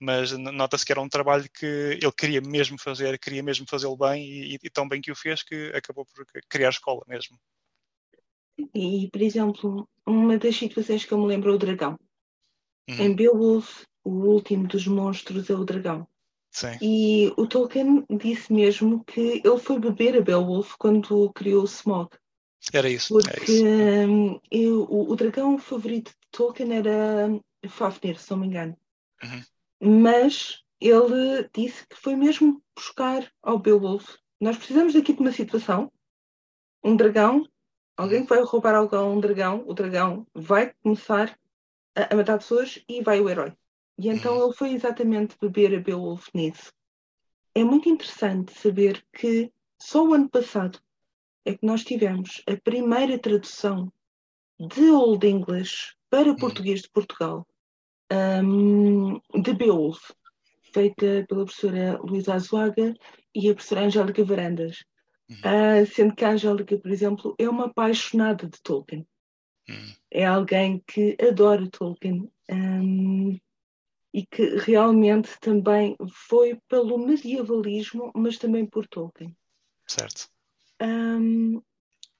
mas 0.00 0.32
nota-se 0.32 0.84
que 0.84 0.92
era 0.92 1.00
um 1.00 1.08
trabalho 1.08 1.48
que 1.52 1.66
ele 1.66 2.12
queria 2.12 2.40
mesmo 2.40 2.78
fazer, 2.78 3.18
queria 3.18 3.42
mesmo 3.42 3.66
fazê-lo 3.68 3.96
bem 3.96 4.24
e, 4.24 4.58
e, 4.62 4.70
tão 4.70 4.88
bem 4.88 5.00
que 5.00 5.10
o 5.10 5.16
fez 5.16 5.42
que 5.42 5.72
acabou 5.74 6.06
por 6.06 6.24
criar 6.48 6.70
escola 6.70 7.02
mesmo. 7.06 7.38
E, 8.74 9.08
por 9.10 9.22
exemplo, 9.22 9.88
uma 10.06 10.36
das 10.38 10.56
situações 10.56 11.04
que 11.04 11.12
eu 11.12 11.18
me 11.18 11.26
lembro 11.26 11.50
é 11.50 11.54
o 11.54 11.58
dragão. 11.58 11.98
Uhum. 12.88 13.00
Em 13.00 13.14
Beowulf, 13.14 13.84
o 14.08 14.26
último 14.26 14.66
dos 14.66 14.86
monstros 14.86 15.48
é 15.50 15.54
o 15.54 15.64
dragão. 15.64 16.06
Sim. 16.50 16.78
E 16.80 17.32
o 17.36 17.46
Tolkien 17.46 18.04
disse 18.10 18.52
mesmo 18.52 19.04
que 19.04 19.42
ele 19.44 19.58
foi 19.58 19.78
beber 19.78 20.16
a 20.16 20.20
Beowulf 20.20 20.74
quando 20.78 21.30
criou 21.32 21.62
o 21.62 21.66
Smog. 21.66 22.10
Era 22.72 22.88
isso. 22.88 23.14
Porque 23.14 23.30
era 23.30 23.44
isso. 23.44 23.64
Um, 23.64 24.40
eu, 24.50 24.82
o, 24.84 25.12
o, 25.12 25.16
dragão 25.16 25.58
favorito 25.58 26.10
de 26.10 26.28
Tolkien 26.30 26.72
era 26.72 27.28
Fafnir, 27.68 28.18
se 28.18 28.30
não 28.30 28.38
me 28.38 28.46
engano. 28.46 28.76
Uhum. 29.22 30.02
Mas 30.02 30.62
ele 30.80 31.48
disse 31.54 31.86
que 31.86 31.96
foi 31.96 32.16
mesmo 32.16 32.62
buscar 32.74 33.30
ao 33.42 33.58
Beowulf. 33.58 34.16
Nós 34.40 34.56
precisamos 34.56 34.96
aqui 34.96 35.12
de 35.12 35.20
uma 35.20 35.32
situação, 35.32 35.92
um 36.82 36.96
dragão 36.96 37.46
Alguém 37.98 38.22
que 38.22 38.28
vai 38.28 38.40
roubar 38.44 38.76
algo 38.76 38.94
a 38.94 39.04
um 39.04 39.18
dragão, 39.18 39.64
o 39.66 39.74
dragão 39.74 40.24
vai 40.32 40.72
começar 40.84 41.36
a, 41.96 42.14
a 42.14 42.16
matar 42.16 42.38
pessoas 42.38 42.80
e 42.88 43.02
vai 43.02 43.20
o 43.20 43.28
herói. 43.28 43.52
E 43.98 44.08
então 44.08 44.36
uhum. 44.36 44.44
ele 44.44 44.54
foi 44.54 44.72
exatamente 44.72 45.36
beber 45.40 45.74
a 45.74 45.80
Beowulf 45.80 46.28
nisso. 46.34 46.72
é 47.54 47.64
muito 47.64 47.88
interessante 47.88 48.52
saber 48.52 49.04
que 49.12 49.52
só 49.80 50.06
o 50.06 50.14
ano 50.14 50.28
passado 50.28 50.78
é 51.44 51.54
que 51.54 51.66
nós 51.66 51.82
tivemos 51.84 52.42
a 52.46 52.56
primeira 52.56 53.18
tradução 53.18 53.92
de 54.58 54.90
Old 54.90 55.26
English 55.26 55.94
para 56.10 56.30
hum. 56.30 56.36
português 56.36 56.82
de 56.82 56.90
Portugal, 56.90 57.46
um, 58.12 59.20
de 59.40 59.52
Beowulf, 59.54 60.10
feita 60.72 61.24
pela 61.28 61.44
professora 61.44 61.98
Luísa 62.02 62.34
Azuaga 62.34 62.94
e 63.34 63.48
a 63.48 63.54
professora 63.54 63.86
Angélica 63.86 64.24
Varandas. 64.24 64.84
Uh, 65.30 65.84
sendo 65.94 66.14
que 66.14 66.24
a 66.24 66.30
Angélica, 66.30 66.78
por 66.78 66.90
exemplo, 66.90 67.34
é 67.38 67.48
uma 67.48 67.66
apaixonada 67.66 68.46
de 68.46 68.60
Tolkien. 68.62 69.06
Uhum. 69.68 69.92
É 70.10 70.24
alguém 70.24 70.82
que 70.86 71.16
adora 71.20 71.68
Tolkien 71.68 72.30
um, 72.50 73.38
e 74.18 74.26
que 74.26 74.42
realmente 74.56 75.38
também 75.38 75.96
foi 76.10 76.58
pelo 76.66 76.98
medievalismo, 76.98 78.10
mas 78.16 78.36
também 78.36 78.66
por 78.66 78.84
Tolkien. 78.88 79.32
Certo. 79.86 80.28
Um, 80.82 81.62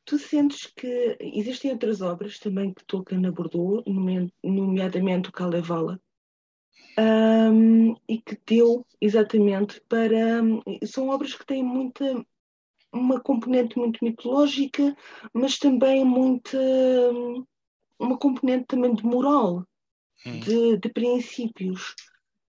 tu 0.05 0.17
sentes 0.17 0.67
que 0.67 1.17
existem 1.21 1.73
outras 1.73 2.01
obras 2.01 2.39
também 2.39 2.73
que 2.73 2.85
Tolkien 2.85 3.27
abordou, 3.27 3.83
nomeadamente 4.45 5.29
o 5.29 5.33
Kalevala, 5.33 6.01
um, 6.97 7.97
e 8.09 8.19
que 8.19 8.39
deu 8.47 8.87
exatamente 9.01 9.81
para. 9.89 10.41
São 10.85 11.09
obras 11.09 11.35
que 11.35 11.45
têm 11.45 11.65
muita. 11.65 12.25
uma 12.93 13.21
componente 13.21 13.77
muito 13.77 14.05
mitológica, 14.05 14.97
mas 15.33 15.59
também 15.59 16.05
muita. 16.05 16.61
uma 17.99 18.17
componente 18.17 18.67
também 18.69 18.95
de 18.95 19.05
moral, 19.05 19.67
hum. 20.27 20.41
de, 20.41 20.77
de 20.79 20.89
princípios. 20.89 21.95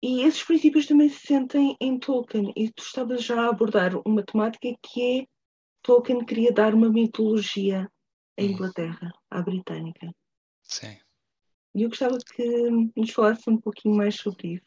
E 0.03 0.23
esses 0.23 0.45
princípios 0.45 0.87
também 0.87 1.09
se 1.09 1.27
sentem 1.27 1.77
em 1.81 1.99
Tolkien. 1.99 2.53
E 2.57 2.71
tu 2.71 2.83
estavas 2.83 3.25
já 3.25 3.43
a 3.43 3.49
abordar 3.49 3.97
uma 4.07 4.23
temática 4.23 4.69
que 4.83 5.21
é 5.21 5.27
Tolkien 5.83 6.25
queria 6.25 6.53
dar 6.53 6.75
uma 6.75 6.89
mitologia 6.89 7.91
à 8.39 8.43
hum. 8.43 8.45
Inglaterra, 8.45 9.13
à 9.31 9.43
britânica. 9.43 10.13
Sim. 10.63 10.99
E 11.75 11.83
eu 11.83 11.89
gostava 11.89 12.19
que 12.19 12.71
nos 12.97 13.11
falasse 13.11 13.49
um 13.49 13.61
pouquinho 13.61 13.97
mais 13.97 14.17
sobre 14.17 14.55
isso. 14.55 14.67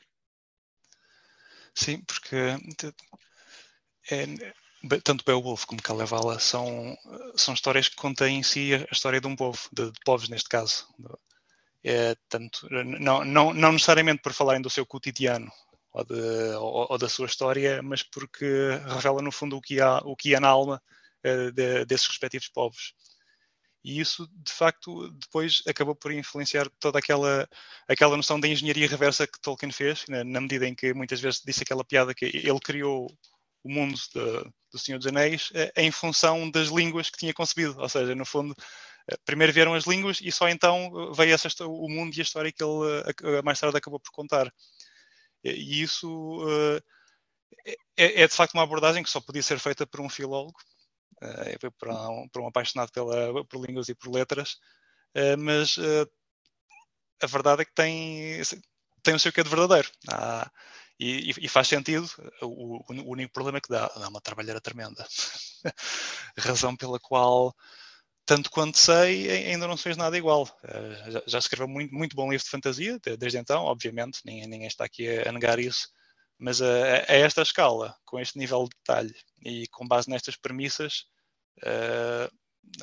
Sim, 1.74 2.02
porque 2.04 2.36
é, 4.12 4.26
tanto 5.04 5.24
Beowulf 5.24 5.66
como 5.66 5.82
Kalevala 5.82 6.40
são, 6.40 6.98
são 7.36 7.54
histórias 7.54 7.88
que 7.88 7.96
contêm 7.96 8.40
em 8.40 8.44
si 8.44 8.74
a 8.74 8.92
história 8.92 9.22
de 9.22 9.28
um 9.28 9.36
povo, 9.36 9.60
de, 9.72 9.92
de 9.92 10.00
povos 10.04 10.28
neste 10.30 10.50
caso. 10.50 10.88
É, 11.84 12.16
tanto, 12.30 12.68
não, 12.70 13.26
não, 13.26 13.54
não 13.54 13.72
necessariamente 13.72 14.22
por 14.22 14.34
falarem 14.34 14.62
do 14.62 14.70
seu 14.70 14.86
cotidiano 14.86 15.52
ou, 15.92 16.04
de, 16.06 16.56
ou, 16.56 16.88
ou, 16.92 16.98
da 16.98 17.10
sua 17.10 17.26
história, 17.26 17.82
mas 17.82 18.04
porque 18.04 18.46
revela 18.88 19.22
no 19.22 19.32
fundo 19.32 19.58
o 19.58 19.62
que 19.62 19.82
há, 19.82 19.98
o 20.00 20.16
que 20.16 20.36
há 20.36 20.40
na 20.40 20.48
alma 20.48 20.82
uh, 21.26 21.52
de, 21.52 21.86
desses 21.86 22.08
respectivos 22.08 22.48
povos. 22.50 22.94
E 23.84 24.00
isso, 24.00 24.28
de 24.32 24.52
facto, 24.52 25.10
depois 25.14 25.64
acabou 25.68 25.96
por 25.96 26.12
influenciar 26.12 26.70
toda 26.80 27.00
aquela, 27.00 27.50
aquela 27.88 28.16
noção 28.16 28.40
da 28.40 28.48
engenharia 28.48 28.88
reversa 28.88 29.26
que 29.26 29.42
Tolkien 29.42 29.72
fez, 29.72 30.06
na, 30.08 30.24
na 30.24 30.40
medida 30.40 30.68
em 30.68 30.76
que 30.76 30.94
muitas 30.94 31.20
vezes 31.20 31.42
disse 31.44 31.64
aquela 31.64 31.84
piada 31.84 32.14
que 32.14 32.26
ele 32.26 32.60
criou 32.60 33.08
o 33.64 33.70
mundo 33.70 33.96
de, 34.14 34.52
do 34.72 34.80
Senhor 34.80 34.98
dos 35.00 35.08
Anéis 35.08 35.50
uh, 35.52 35.72
em 35.76 35.92
função 35.92 36.50
das 36.52 36.70
línguas 36.70 37.10
que 37.10 37.18
tinha 37.18 37.34
concebido. 37.34 37.80
Ou 37.80 37.90
seja, 37.90 38.14
no 38.14 38.26
fundo, 38.26 38.56
primeiro 39.26 39.54
vieram 39.54 39.74
as 39.74 39.86
línguas 39.86 40.20
e 40.22 40.32
só 40.32 40.48
então 40.50 41.14
veio 41.14 41.34
essa, 41.34 41.50
o 41.66 41.90
mundo 41.90 42.16
e 42.16 42.20
a 42.20 42.24
história 42.24 42.52
que 42.52 42.64
ele 42.64 43.42
mais 43.44 43.60
tarde 43.60 43.78
acabou 43.78 44.00
por 44.00 44.12
contar. 44.12 44.52
E 45.44 45.82
isso 45.82 46.46
é, 47.98 48.24
é, 48.24 48.28
de 48.28 48.34
facto 48.34 48.54
uma 48.54 48.64
abordagem 48.64 49.04
que 49.04 49.10
só 49.10 49.20
podia 49.20 49.44
ser 49.44 49.60
feita 49.60 49.88
por 49.88 50.02
um 50.02 50.10
filólogo 50.10 50.58
para, 51.78 52.10
um, 52.10 52.28
para 52.30 52.42
um 52.42 52.48
apaixonado 52.48 52.92
pela, 52.92 53.46
por 53.46 53.66
línguas 53.66 53.90
e 53.90 53.96
por 53.96 54.12
letras, 54.12 54.58
mas 55.40 55.78
a 57.22 57.28
verdade 57.28 57.62
é 57.62 57.66
que 57.66 57.74
tem, 57.74 58.42
tem 59.04 59.16
o 59.16 59.20
seu 59.20 59.32
quê 59.32 59.44
de 59.44 59.50
verdadeiro. 59.50 59.90
Ah, 60.10 60.50
e, 61.00 61.32
e, 61.32 61.48
faz 61.48 61.68
sentido. 61.68 62.08
O, 62.42 62.78
o, 62.78 63.12
único 63.12 63.34
problema 63.34 63.58
é 63.58 63.62
que 63.62 63.70
dá, 63.70 63.88
dá 63.88 64.08
uma 64.08 64.22
trabalheira 64.22 64.62
tremenda. 64.62 65.08
Razão 66.38 66.76
pela 66.76 67.00
qual, 67.00 67.56
tanto 68.32 68.50
quanto 68.50 68.78
sei, 68.78 69.30
ainda 69.30 69.68
não 69.68 69.76
se 69.76 69.84
fez 69.84 69.98
nada 69.98 70.18
igual. 70.18 70.44
Uh, 70.64 71.12
já, 71.12 71.24
já, 71.28 71.38
escreveu 71.38 71.68
muito, 71.68 71.94
muito 71.94 72.16
bom 72.16 72.32
livro 72.32 72.46
de 72.46 72.50
fantasia, 72.50 72.98
desde 73.20 73.38
então, 73.38 73.66
obviamente, 73.66 74.22
ninguém, 74.24 74.48
ninguém 74.48 74.68
está 74.68 74.86
aqui 74.86 75.06
a 75.20 75.30
negar 75.34 75.60
isso. 75.60 75.90
Mas 76.40 76.62
a, 76.62 76.66
a, 77.10 77.14
esta 77.14 77.42
escala, 77.42 77.94
com 78.06 78.18
este 78.22 78.38
nível 78.38 78.64
de 78.64 78.70
detalhe 78.78 79.14
e 79.44 79.68
com 79.68 79.86
base 79.86 80.10
nestas 80.10 80.38
premissas, 80.38 81.08
uh, 81.58 82.34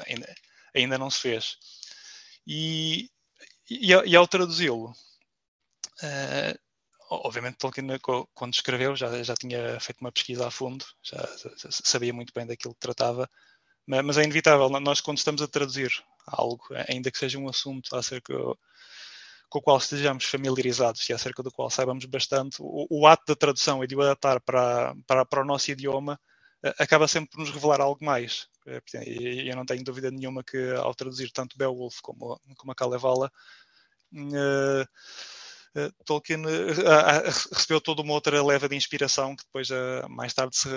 ainda, 0.07 0.35
ainda, 0.75 0.99
não 0.99 1.09
se 1.09 1.21
fez. 1.21 1.57
E, 2.47 3.09
e, 3.71 3.87
e 3.87 4.17
ao 4.17 4.29
traduzi-lo, 4.29 4.91
uh, 6.03 6.59
obviamente 7.09 7.57
Tolkien, 7.57 7.87
quando 8.35 8.53
escreveu, 8.53 8.95
já, 8.95 9.23
já 9.23 9.35
tinha 9.35 9.81
feito 9.81 10.03
uma 10.03 10.13
pesquisa 10.13 10.47
a 10.47 10.51
fundo, 10.51 10.85
já, 11.03 11.17
já 11.57 11.71
sabia 11.71 12.13
muito 12.13 12.35
bem 12.35 12.47
daquilo 12.47 12.75
que 12.75 12.81
tratava, 12.81 13.27
mas, 13.89 14.19
é 14.19 14.23
inevitável, 14.23 14.69
nós 14.69 15.01
quando 15.01 15.19
estamos 15.19 15.41
a 15.41 15.49
traduzir 15.49 15.91
algo, 16.27 16.67
ainda 16.89 17.11
que 17.11 17.19
seja 17.19 17.39
um 17.39 17.49
assunto 17.49 17.97
acerca 17.97 18.35
com 19.49 19.59
o 19.59 19.63
qual 19.63 19.79
estejamos 19.79 20.25
familiarizados 20.25 21.09
e 21.09 21.13
acerca 21.15 21.43
do 21.43 21.51
qual 21.51 21.71
saibamos 21.71 22.05
bastante, 22.05 22.59
o, 22.61 22.87
o 22.91 23.07
ato 23.07 23.25
da 23.29 23.35
tradução 23.35 23.83
e 23.83 23.87
de 23.87 23.97
o 23.97 24.03
adaptar 24.03 24.41
para, 24.41 24.95
para, 25.07 25.25
para 25.25 25.43
o 25.43 25.47
nosso 25.47 25.71
idioma 25.71 26.21
acaba 26.79 27.09
sempre 27.09 27.31
por 27.31 27.41
nos 27.41 27.51
revelar 27.51 27.81
algo 27.81 28.05
mais. 28.05 28.49
Uh, 28.67 28.81
e 29.07 29.49
eu 29.49 29.57
não 29.57 29.65
tenho 29.65 29.83
dúvida 29.83 30.11
nenhuma 30.11 30.45
que 30.45 30.59
ao 30.77 30.95
traduzir 30.95 31.31
tanto 31.31 31.57
Beowulf 31.57 32.01
como, 32.03 32.39
como 32.57 32.73
a 32.73 32.75
Kalevala, 32.75 33.33
uh, 34.13 34.85
Tolkien 36.05 36.43
recebeu 37.53 37.81
toda 37.81 38.03
uma 38.03 38.13
outra 38.13 38.45
leva 38.45 38.69
de 38.69 38.75
inspiração 38.75 39.37
que 39.37 39.45
depois 39.45 39.69
mais 40.09 40.35
tarde 40.35 40.57
se, 40.57 40.69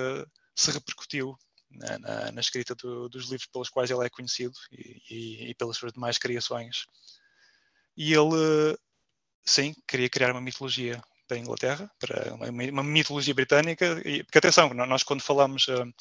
se 0.55 0.69
repercutiu 0.69 1.35
na, 1.71 1.99
na, 1.99 2.31
na 2.31 2.41
escrita 2.41 2.75
do, 2.75 3.09
dos 3.09 3.23
livros 3.25 3.47
pelos 3.47 3.69
quais 3.69 3.89
ele 3.89 4.05
é 4.05 4.09
conhecido 4.09 4.53
e, 4.71 5.01
e, 5.09 5.49
e 5.49 5.55
pelas 5.55 5.77
suas 5.77 5.93
demais 5.93 6.17
criações. 6.17 6.85
E 7.95 8.13
ele, 8.13 8.77
sim, 9.43 9.73
queria 9.87 10.09
criar 10.09 10.31
uma 10.31 10.41
mitologia 10.41 11.01
para 11.27 11.37
a 11.37 11.39
Inglaterra, 11.39 11.91
para 11.99 12.33
uma, 12.33 12.47
uma 12.47 12.83
mitologia 12.83 13.33
britânica. 13.33 14.01
E, 14.05 14.23
porque 14.23 14.37
atenção, 14.37 14.73
nós 14.73 15.03
quando 15.03 15.21
falamos. 15.21 15.67
Uh, 15.67 15.93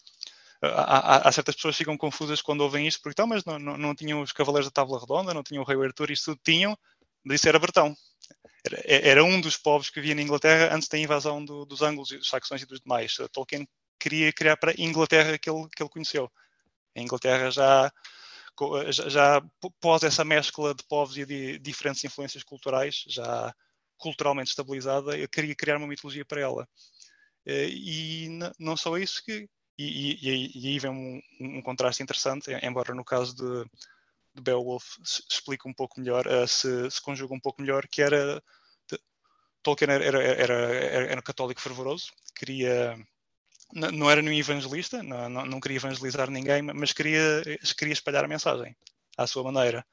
há, 0.63 1.29
há, 1.29 1.33
certas 1.33 1.55
pessoas 1.55 1.75
que 1.77 1.85
ficam 1.85 1.97
confusas 1.97 2.43
quando 2.43 2.61
ouvem 2.63 2.87
isto, 2.87 3.01
porque 3.01 3.15
então, 3.15 3.27
mas 3.27 3.45
não, 3.45 3.59
não, 3.59 3.79
não 3.79 3.95
tinham 3.95 4.21
os 4.21 4.33
Cavaleiros 4.33 4.67
da 4.67 4.73
Tábua 4.73 5.01
Redonda, 5.01 5.33
não 5.33 5.43
tinham 5.43 5.63
o 5.63 5.67
Rei 5.67 5.77
Arthur, 5.83 6.11
isso 6.11 6.27
tudo 6.27 6.41
tinham, 6.45 6.77
isso 7.27 7.49
era 7.49 7.59
Bretão. 7.59 7.97
Era, 8.65 9.09
era, 9.09 9.25
um 9.25 9.41
dos 9.41 9.57
povos 9.57 9.89
que 9.89 9.99
havia 10.01 10.15
na 10.15 10.23
Inglaterra 10.23 10.75
antes 10.75 10.89
da 10.89 10.99
invasão 10.99 11.43
do, 11.45 11.65
dos 11.65 11.81
anglos, 11.81 12.11
dos 12.11 12.29
saxões 12.29 12.63
e 12.63 12.67
dos 12.67 12.81
demais. 12.81 13.17
Tolkien 13.33 13.67
queria 14.01 14.33
criar 14.33 14.57
para 14.57 14.73
a 14.73 14.75
Inglaterra 14.79 15.39
que 15.39 15.51
ele, 15.51 15.69
que 15.77 15.83
ele 15.83 15.91
conheceu. 15.91 16.31
A 16.97 17.01
Inglaterra 17.01 17.51
já 17.51 17.93
já, 19.09 19.43
pós 19.81 20.03
essa 20.03 20.25
mescla 20.25 20.75
de 20.75 20.85
povos 20.85 21.17
e 21.17 21.25
de 21.25 21.59
diferentes 21.59 22.05
influências 22.05 22.43
culturais, 22.43 23.05
já 23.09 23.55
culturalmente 23.97 24.51
estabilizada, 24.51 25.17
eu 25.17 25.29
queria 25.29 25.55
criar 25.55 25.77
uma 25.77 25.87
mitologia 25.87 26.25
para 26.25 26.41
ela. 26.41 26.69
Eh, 27.47 27.69
e 27.71 28.29
não 28.59 28.77
só 28.77 28.99
isso, 28.99 29.23
que, 29.25 29.49
e, 29.79 30.19
e, 30.29 30.51
e 30.55 30.69
aí 30.69 30.79
vem 30.79 30.91
um, 30.91 31.21
um, 31.41 31.63
contraste 31.63 32.03
interessante, 32.03 32.51
embora 32.63 32.95
no 32.95 33.05
caso 33.05 33.35
de, 33.35 33.65
de 34.35 34.43
Beowulf 34.43 34.97
se 35.05 35.23
explique 35.31 35.69
um 35.69 35.75
pouco 35.75 36.01
melhor, 36.01 36.27
uh, 36.27 36.47
se, 36.47 36.91
se 36.91 37.01
conjuga 37.01 37.35
um 37.35 37.41
pouco 37.41 37.63
melhor, 37.63 37.87
que 37.89 38.03
era 38.03 38.43
Tolkien 39.63 39.91
era, 39.91 40.05
era, 40.05 40.23
era, 40.23 41.13
era, 41.13 41.23
católico 41.23 41.61
fervoroso, 41.61 42.11
queria 42.35 42.97
não 43.73 44.11
era 44.11 44.23
nenhum 44.23 44.39
evangelista, 44.39 45.03
não, 45.03 45.29
não, 45.29 45.47
não, 45.47 45.61
queria 45.61 45.77
evangelizar 45.77 46.31
ninguém, 46.31 46.63
mas 46.63 46.93
queria, 46.93 47.43
queria 47.77 47.93
espalhar 47.93 48.25
a 48.25 48.29
mensagem 48.29 48.77
à 49.17 49.27
sua 49.27 49.45
maneira. 49.45 49.85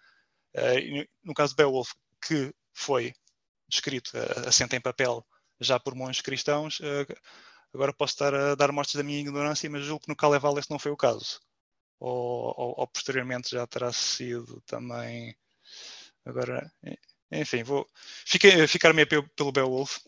Uh, 0.55 1.07
no 1.23 1.33
caso 1.33 1.53
de 1.53 1.57
Beowulf, 1.57 1.93
que 2.21 2.53
foi 2.73 3.13
escrito, 3.69 4.11
uh, 4.17 4.47
assente 4.47 4.75
em 4.75 4.81
papel, 4.81 5.25
já 5.59 5.79
por 5.79 5.95
monges 5.95 6.21
cristãos, 6.21 6.79
uh, 6.79 7.15
agora 7.73 7.93
posso 7.93 8.13
estar 8.13 8.33
a 8.33 8.55
dar 8.55 8.71
mortes 8.71 8.95
da 8.95 9.03
minha 9.03 9.19
ignorância, 9.19 9.69
mas 9.69 9.85
julgo 9.85 10.03
que 10.03 10.09
no 10.09 10.15
Kalevala 10.15 10.59
esse 10.59 10.71
não 10.71 10.79
foi 10.79 10.91
o 10.91 10.97
caso. 10.97 11.39
Ou, 11.99 12.53
ou, 12.57 12.73
ou, 12.77 12.87
posteriormente 12.87 13.51
já 13.51 13.65
terá 13.65 13.91
sido 13.91 14.61
também. 14.67 15.35
Agora, 16.25 16.71
enfim, 17.31 17.63
vou 17.63 17.87
ficar 18.67 18.93
meio 18.93 19.07
pelo 19.07 19.51
Beowulf, 19.51 19.99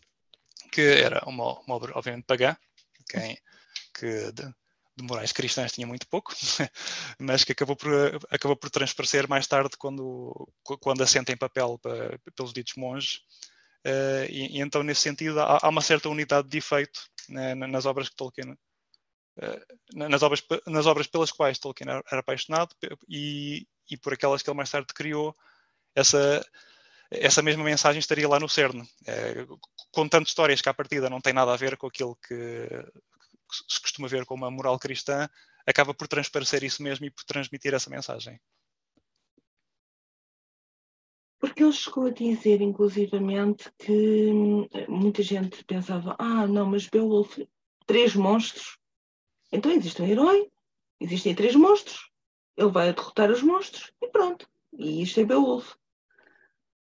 que 0.72 0.82
era 0.82 1.24
uma, 1.28 1.60
uma 1.62 1.76
obra, 1.76 1.94
obviamente, 1.96 2.26
pagã, 2.26 2.56
quem, 3.10 3.38
que 4.00 4.32
de, 4.32 4.44
de 4.98 5.04
morais 5.04 5.32
cristãs 5.32 5.72
tinha 5.72 5.88
muito 5.88 6.08
pouco, 6.08 6.34
mas 7.20 7.44
que 7.44 7.52
acabou 7.52 7.76
por, 7.76 7.92
acabou 8.32 8.56
por 8.56 8.70
transparecer 8.70 9.28
mais 9.28 9.48
tarde 9.48 9.72
quando, 9.78 10.48
quando 10.80 11.04
assenta 11.04 11.32
em 11.32 11.38
papel 11.38 11.80
para, 11.82 12.20
pelos 12.36 12.54
ditos 12.54 12.74
monges, 12.76 13.22
Uh, 13.86 14.28
e, 14.30 14.58
e, 14.58 14.62
então, 14.62 14.84
nesse 14.84 15.02
sentido, 15.02 15.40
há, 15.40 15.60
há, 15.62 15.70
uma 15.70 15.82
certa 15.82 16.10
unidade 16.10 16.50
de 16.50 16.58
efeito 16.58 17.00
né, 17.30 17.56
nas 17.56 17.86
obras 17.86 18.10
que 18.10 18.16
Tolkien. 18.16 18.52
Uh, 18.52 19.98
nas, 20.10 20.22
obras, 20.22 20.44
nas 20.68 20.86
obras 20.86 21.08
pelas 21.08 21.32
quais 21.32 21.60
Tolkien 21.60 21.90
era, 21.90 22.04
era 22.12 22.20
apaixonado 22.20 22.76
e, 23.08 23.66
e, 23.90 23.98
por 23.98 24.14
aquelas 24.14 24.42
que 24.42 24.50
ele 24.50 24.58
mais 24.58 24.70
tarde 24.70 24.94
criou, 24.94 25.34
essa, 25.96 26.46
essa 27.10 27.42
mesma 27.42 27.64
mensagem 27.64 28.00
estaria 28.00 28.28
lá 28.28 28.40
no 28.40 28.50
cerne. 28.50 28.82
Uh, 28.82 29.60
contando 29.92 30.28
histórias 30.28 30.62
que, 30.62 30.70
à 30.70 30.74
partida, 30.74 31.10
não 31.10 31.22
têm 31.22 31.34
nada 31.34 31.54
a 31.54 31.58
ver 31.58 31.78
com 31.78 31.88
aquilo 31.88 32.18
que, 32.18 32.68
que 33.50 33.74
se 33.74 33.82
costuma 33.82 34.08
ver 34.08 34.26
como 34.26 34.46
a 34.46 34.52
moral 34.52 34.78
cristã, 34.80 35.28
acaba 35.66 35.94
por 35.94 36.08
transparecer 36.08 36.64
isso 36.64 36.84
mesmo 36.84 37.06
e 37.06 37.12
por 37.12 37.24
transmitir 37.24 37.74
essa 37.74 37.90
mensagem. 37.90 38.40
Porque 41.40 41.64
ele 41.64 41.72
chegou 41.72 42.08
a 42.08 42.12
dizer, 42.12 42.62
inclusivamente, 42.62 43.72
que 43.78 44.32
hum, 44.32 44.68
muita 44.90 45.24
gente 45.24 45.64
pensava: 45.64 46.16
ah, 46.20 46.46
não, 46.46 46.66
mas 46.66 46.88
Beowulf, 46.88 47.40
três 47.86 48.14
monstros. 48.14 48.78
Então 49.52 49.72
existe 49.72 50.02
um 50.02 50.06
herói, 50.06 50.52
existem 51.00 51.34
três 51.34 51.56
monstros, 51.56 52.12
ele 52.58 52.70
vai 52.70 52.94
derrotar 52.94 53.32
os 53.32 53.42
monstros 53.42 53.92
e 54.02 54.08
pronto. 54.10 54.48
E 54.74 55.02
isto 55.02 55.22
é 55.22 55.26
Beowulf. 55.26 55.76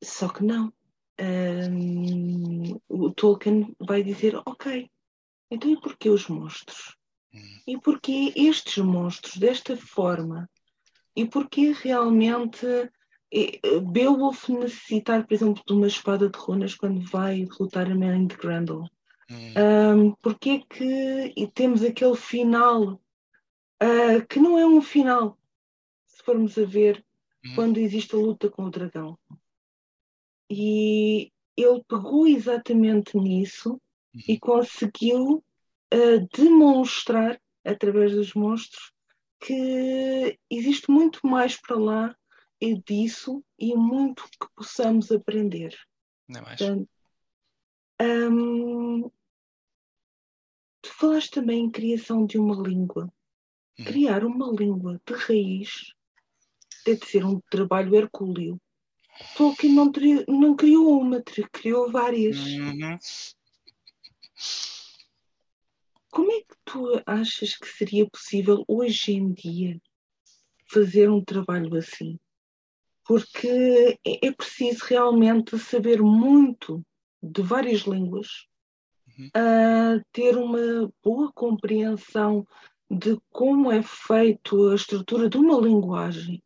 Só 0.04 0.28
que 0.28 0.44
não. 0.44 0.72
Um, 1.20 2.78
o 2.88 3.10
Tolkien 3.10 3.74
vai 3.80 4.02
dizer: 4.02 4.36
ok, 4.44 4.90
então 5.52 5.70
e 5.70 5.80
porquê 5.80 6.08
os 6.08 6.28
monstros? 6.28 6.96
Hum. 7.34 7.58
E 7.66 7.78
porquê 7.78 8.32
estes 8.34 8.78
monstros 8.78 9.36
desta 9.36 9.76
forma? 9.76 10.48
E 11.14 11.26
porquê 11.26 11.72
realmente 11.72 12.66
Beowulf 13.90 14.48
necessitar, 14.50 15.26
por 15.26 15.34
exemplo, 15.34 15.62
de 15.66 15.72
uma 15.72 15.86
espada 15.86 16.28
de 16.28 16.38
runas 16.38 16.74
quando 16.74 17.00
vai 17.00 17.44
derrotar 17.44 17.90
a 17.90 17.94
Mary 17.94 18.26
de 18.26 18.36
Grendel? 18.36 18.84
Hum. 19.30 19.54
Um, 19.56 20.12
porque 20.20 20.50
é 20.50 20.58
que 20.58 21.50
temos 21.54 21.82
aquele 21.82 22.16
final 22.16 22.94
uh, 23.82 24.26
que 24.28 24.38
não 24.38 24.58
é 24.58 24.66
um 24.66 24.82
final, 24.82 25.38
se 26.06 26.22
formos 26.22 26.58
a 26.58 26.64
ver, 26.64 27.02
hum. 27.44 27.54
quando 27.54 27.78
existe 27.78 28.14
a 28.14 28.18
luta 28.18 28.50
com 28.50 28.64
o 28.64 28.70
dragão. 28.70 29.18
E 30.50 31.32
ele 31.56 31.82
pegou 31.88 32.26
exatamente 32.26 33.16
nisso. 33.16 33.80
E 34.28 34.38
conseguiu 34.38 35.44
uh, 35.94 36.28
demonstrar, 36.36 37.40
através 37.64 38.12
dos 38.12 38.34
monstros, 38.34 38.92
que 39.40 40.38
existe 40.50 40.90
muito 40.90 41.26
mais 41.26 41.60
para 41.60 41.76
lá 41.76 42.16
é 42.60 42.74
disso 42.86 43.44
e 43.58 43.74
muito 43.74 44.22
que 44.40 44.46
possamos 44.54 45.10
aprender. 45.10 45.76
Não 46.28 46.40
é 46.40 46.44
mais. 46.44 46.58
Portanto, 46.58 46.88
hum, 48.00 49.10
tu 50.80 50.94
falaste 50.94 51.32
também 51.32 51.64
em 51.64 51.70
criação 51.70 52.24
de 52.24 52.38
uma 52.38 52.54
língua. 52.54 53.12
Hum. 53.78 53.84
Criar 53.84 54.24
uma 54.24 54.48
língua 54.52 55.00
de 55.04 55.14
raiz 55.14 55.92
deve 56.86 57.04
ser 57.04 57.24
um 57.24 57.40
trabalho 57.50 57.96
hercúleo. 57.96 58.60
Tolkien 59.36 59.74
não, 59.74 59.90
não 60.28 60.56
criou 60.56 61.00
uma, 61.00 61.22
criou 61.50 61.90
várias. 61.90 62.38
Uhum. 62.38 62.98
Como 66.10 66.30
é 66.30 66.40
que 66.40 66.56
tu 66.64 67.02
achas 67.06 67.56
que 67.56 67.66
seria 67.66 68.08
possível 68.08 68.64
hoje 68.68 69.12
em 69.12 69.32
dia 69.32 69.80
fazer 70.66 71.10
um 71.10 71.24
trabalho 71.24 71.74
assim? 71.76 72.18
porque 73.04 73.98
é, 74.04 74.26
é 74.26 74.32
preciso 74.32 74.84
realmente 74.84 75.58
saber 75.58 76.00
muito 76.00 76.84
de 77.22 77.42
várias 77.42 77.80
línguas, 77.82 78.46
uhum. 79.18 79.26
uh, 79.26 80.04
ter 80.12 80.36
uma 80.36 80.92
boa 81.02 81.32
compreensão 81.32 82.46
de 82.90 83.18
como 83.30 83.70
é 83.70 83.82
feito 83.82 84.70
a 84.70 84.74
estrutura 84.74 85.28
de 85.28 85.36
uma 85.36 85.60
linguagem. 85.60 86.42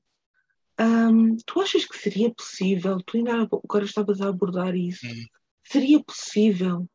Um, 0.79 1.37
tu 1.47 1.61
achas 1.61 1.87
que 1.87 1.97
seria 1.97 2.33
possível, 2.33 2.99
tu 3.05 3.17
ainda 3.17 3.43
agora 3.43 3.85
estavas 3.85 4.21
a 4.21 4.29
abordar 4.29 4.77
isso, 4.77 5.07
uhum. 5.07 5.25
seria 5.65 6.03
possível 6.03 6.87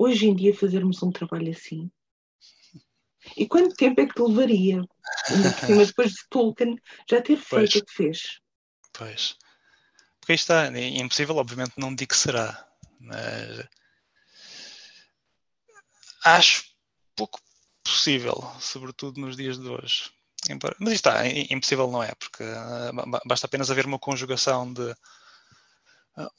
hoje 0.00 0.26
em 0.26 0.34
dia 0.34 0.54
fazermos 0.54 1.02
um 1.02 1.12
trabalho 1.12 1.50
assim? 1.50 1.90
E 3.36 3.46
quanto 3.46 3.76
tempo 3.76 4.00
é 4.00 4.06
que 4.06 4.14
te 4.14 4.22
levaria? 4.22 4.82
Ainda 5.28 5.52
por 5.52 5.66
cima, 5.66 5.84
depois 5.84 6.12
de 6.12 6.28
Tolkien 6.30 6.78
já 7.08 7.20
ter 7.20 7.36
feito 7.36 7.78
o 7.78 7.84
que 7.84 7.92
fez. 7.92 8.40
Pois. 8.94 9.36
Porque 10.18 10.32
está, 10.32 10.74
é 10.74 10.88
impossível, 10.98 11.36
obviamente 11.36 11.74
não 11.76 11.94
digo 11.94 12.10
que 12.10 12.16
será, 12.16 12.66
mas 12.98 13.66
acho 16.24 16.64
pouco 17.14 17.38
possível, 17.84 18.34
sobretudo 18.58 19.20
nos 19.20 19.36
dias 19.36 19.58
de 19.58 19.68
hoje. 19.68 20.10
Mas 20.78 20.94
está, 20.94 21.26
impossível 21.26 21.90
não 21.90 22.02
é, 22.02 22.14
porque 22.14 22.42
ah, 22.42 22.90
basta 23.26 23.46
apenas 23.46 23.70
haver 23.70 23.84
uma 23.84 23.98
conjugação 23.98 24.72
de 24.72 24.94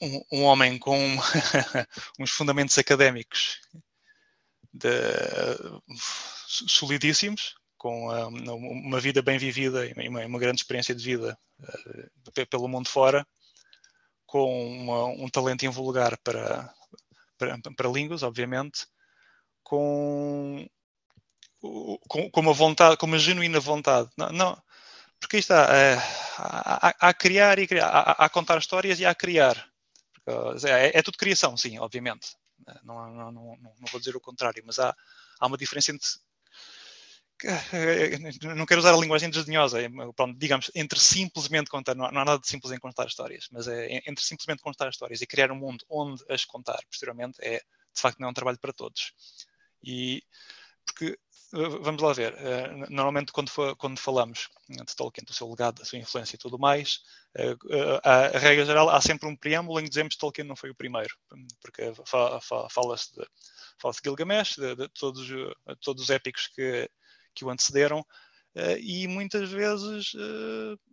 um, 0.00 0.24
um 0.32 0.42
homem 0.44 0.78
com 0.78 0.96
uns 2.18 2.30
fundamentos 2.30 2.76
académicos 2.78 3.60
de, 4.72 4.88
solidíssimos, 6.66 7.54
com 7.76 8.08
uma 8.30 9.00
vida 9.00 9.22
bem 9.22 9.38
vivida 9.38 9.86
e 9.86 10.08
uma, 10.08 10.24
uma 10.24 10.38
grande 10.38 10.60
experiência 10.60 10.94
de 10.94 11.04
vida 11.04 11.38
uh, 11.60 12.46
pelo 12.46 12.68
mundo 12.68 12.88
fora, 12.88 13.26
com 14.26 14.66
uma, 14.66 15.04
um 15.06 15.28
talento 15.28 15.66
invulgar 15.66 16.16
para, 16.18 16.72
para, 17.36 17.58
para 17.76 17.88
línguas, 17.88 18.22
obviamente, 18.22 18.86
com, 19.62 20.66
com, 21.60 22.30
com, 22.30 22.40
uma 22.40 22.52
vontade, 22.52 22.96
com 22.96 23.06
uma 23.06 23.18
genuína 23.18 23.60
vontade. 23.60 24.08
Não, 24.16 24.30
não 24.30 24.62
porque 25.22 25.36
está, 25.36 25.68
é, 25.70 25.94
há, 26.36 26.94
há, 26.98 27.14
criar 27.14 27.58
e 27.60 27.66
criar, 27.66 27.86
há, 27.86 28.24
há, 28.24 28.28
contar 28.28 28.58
histórias 28.58 28.98
e 28.98 29.06
há 29.06 29.14
criar. 29.14 29.71
É, 30.26 30.98
é, 30.98 31.02
tudo 31.02 31.18
criação, 31.18 31.56
sim, 31.56 31.78
obviamente. 31.78 32.36
Não, 32.84 33.12
não, 33.12 33.32
não, 33.32 33.56
não, 33.56 33.72
vou 33.90 33.98
dizer 33.98 34.14
o 34.14 34.20
contrário, 34.20 34.62
mas 34.64 34.78
há, 34.78 34.94
há 35.40 35.46
uma 35.46 35.56
diferença 35.56 35.90
entre 35.90 36.08
não 38.54 38.66
quero 38.66 38.80
usar 38.80 38.94
a 38.94 38.96
linguagem 38.96 39.28
desdenhosa, 39.28 39.82
é, 39.82 39.88
pronto, 40.14 40.38
digamos, 40.38 40.70
entre 40.74 40.98
simplesmente 41.00 41.68
contar, 41.68 41.94
não 41.94 42.04
há 42.04 42.12
nada 42.12 42.38
de 42.38 42.46
simples 42.46 42.72
em 42.72 42.78
contar 42.78 43.06
histórias, 43.06 43.48
mas 43.50 43.66
é 43.66 44.00
entre 44.06 44.24
simplesmente 44.24 44.62
contar 44.62 44.88
histórias 44.88 45.20
e 45.20 45.26
criar 45.26 45.50
um 45.50 45.56
mundo 45.56 45.84
onde 45.88 46.22
as 46.28 46.44
contar 46.44 46.78
posteriormente 46.88 47.38
é, 47.42 47.56
de 47.58 48.00
facto, 48.00 48.20
não 48.20 48.28
é 48.28 48.30
um 48.30 48.34
trabalho 48.34 48.58
para 48.60 48.72
todos. 48.72 49.12
E, 49.82 50.22
porque, 50.86 51.18
vamos 51.52 52.00
lá 52.00 52.12
ver, 52.12 52.34
eh, 52.38 52.86
normalmente 52.88 53.30
quando, 53.30 53.50
quando 53.76 53.98
falamos 53.98 54.48
de 54.68 54.96
Tolkien, 54.96 55.24
do 55.24 55.34
seu 55.34 55.48
legado, 55.48 55.80
da 55.80 55.84
sua 55.84 55.98
influência 55.98 56.34
e 56.34 56.38
tudo 56.38 56.58
mais, 56.58 57.00
eh, 57.36 57.54
a, 58.02 58.38
regra 58.38 58.64
geral, 58.64 58.88
há 58.88 59.00
sempre 59.00 59.28
um 59.28 59.36
preâmbulo 59.36 59.78
em 59.78 59.84
que 59.84 59.90
dizemos 59.90 60.14
que 60.14 60.20
Tolkien 60.20 60.46
não 60.46 60.56
foi 60.56 60.70
o 60.70 60.74
primeiro, 60.74 61.14
porque 61.60 61.92
fala-se 62.70 63.14
de, 63.14 63.26
fala 63.78 63.92
de 63.92 64.00
Gilgamesh, 64.02 64.56
de, 64.56 64.74
de 64.76 64.88
todos, 64.88 65.28
todos 65.80 66.04
os 66.04 66.10
épicos 66.10 66.48
que 66.48 66.88
que 67.34 67.46
o 67.46 67.50
antecederam, 67.50 68.04
e 68.78 69.08
muitas 69.08 69.50
vezes, 69.50 70.10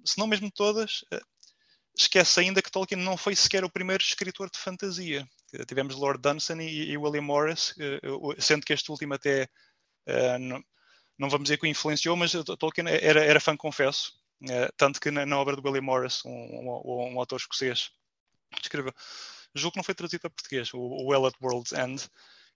se 0.05 0.17
não 0.17 0.25
mesmo 0.25 0.49
todas, 0.49 1.03
esquece 1.93 2.39
ainda 2.39 2.61
que 2.61 2.71
Tolkien 2.71 3.01
não 3.01 3.17
foi 3.17 3.35
sequer 3.35 3.65
o 3.65 3.69
primeiro 3.69 4.01
escritor 4.01 4.49
de 4.49 4.57
fantasia. 4.57 5.27
Tivemos 5.67 5.95
Lord 5.95 6.21
Dunsany 6.21 6.65
e 6.65 6.97
William 6.97 7.23
Morris, 7.23 7.75
sendo 8.37 8.65
que 8.65 8.71
este 8.71 8.89
último 8.89 9.15
até 9.15 9.49
não, 10.39 10.63
não, 11.17 11.29
vamos 11.29 11.45
dizer 11.45 11.57
que 11.57 11.65
o 11.65 11.69
influenciou, 11.69 12.15
mas 12.15 12.31
Tolkien 12.57 12.87
era, 12.87 13.23
era 13.23 13.39
fã, 13.39 13.55
confesso. 13.55 14.13
tanto 14.77 14.99
que 14.99 15.11
na, 15.11 15.25
na, 15.25 15.37
obra 15.37 15.55
de 15.55 15.61
William 15.61 15.81
Morris, 15.81 16.23
um, 16.25 16.31
um, 16.31 17.13
um 17.13 17.19
autor 17.19 17.37
escocês, 17.37 17.91
escreveu, 18.61 18.93
julgo 19.53 19.73
que 19.73 19.77
não 19.77 19.83
foi 19.83 19.95
traduzido 19.95 20.21
para 20.21 20.29
português, 20.29 20.73
o, 20.73 20.79
o 20.79 21.07
Well 21.07 21.27
at 21.27 21.35
World's 21.41 21.73
End, 21.73 22.09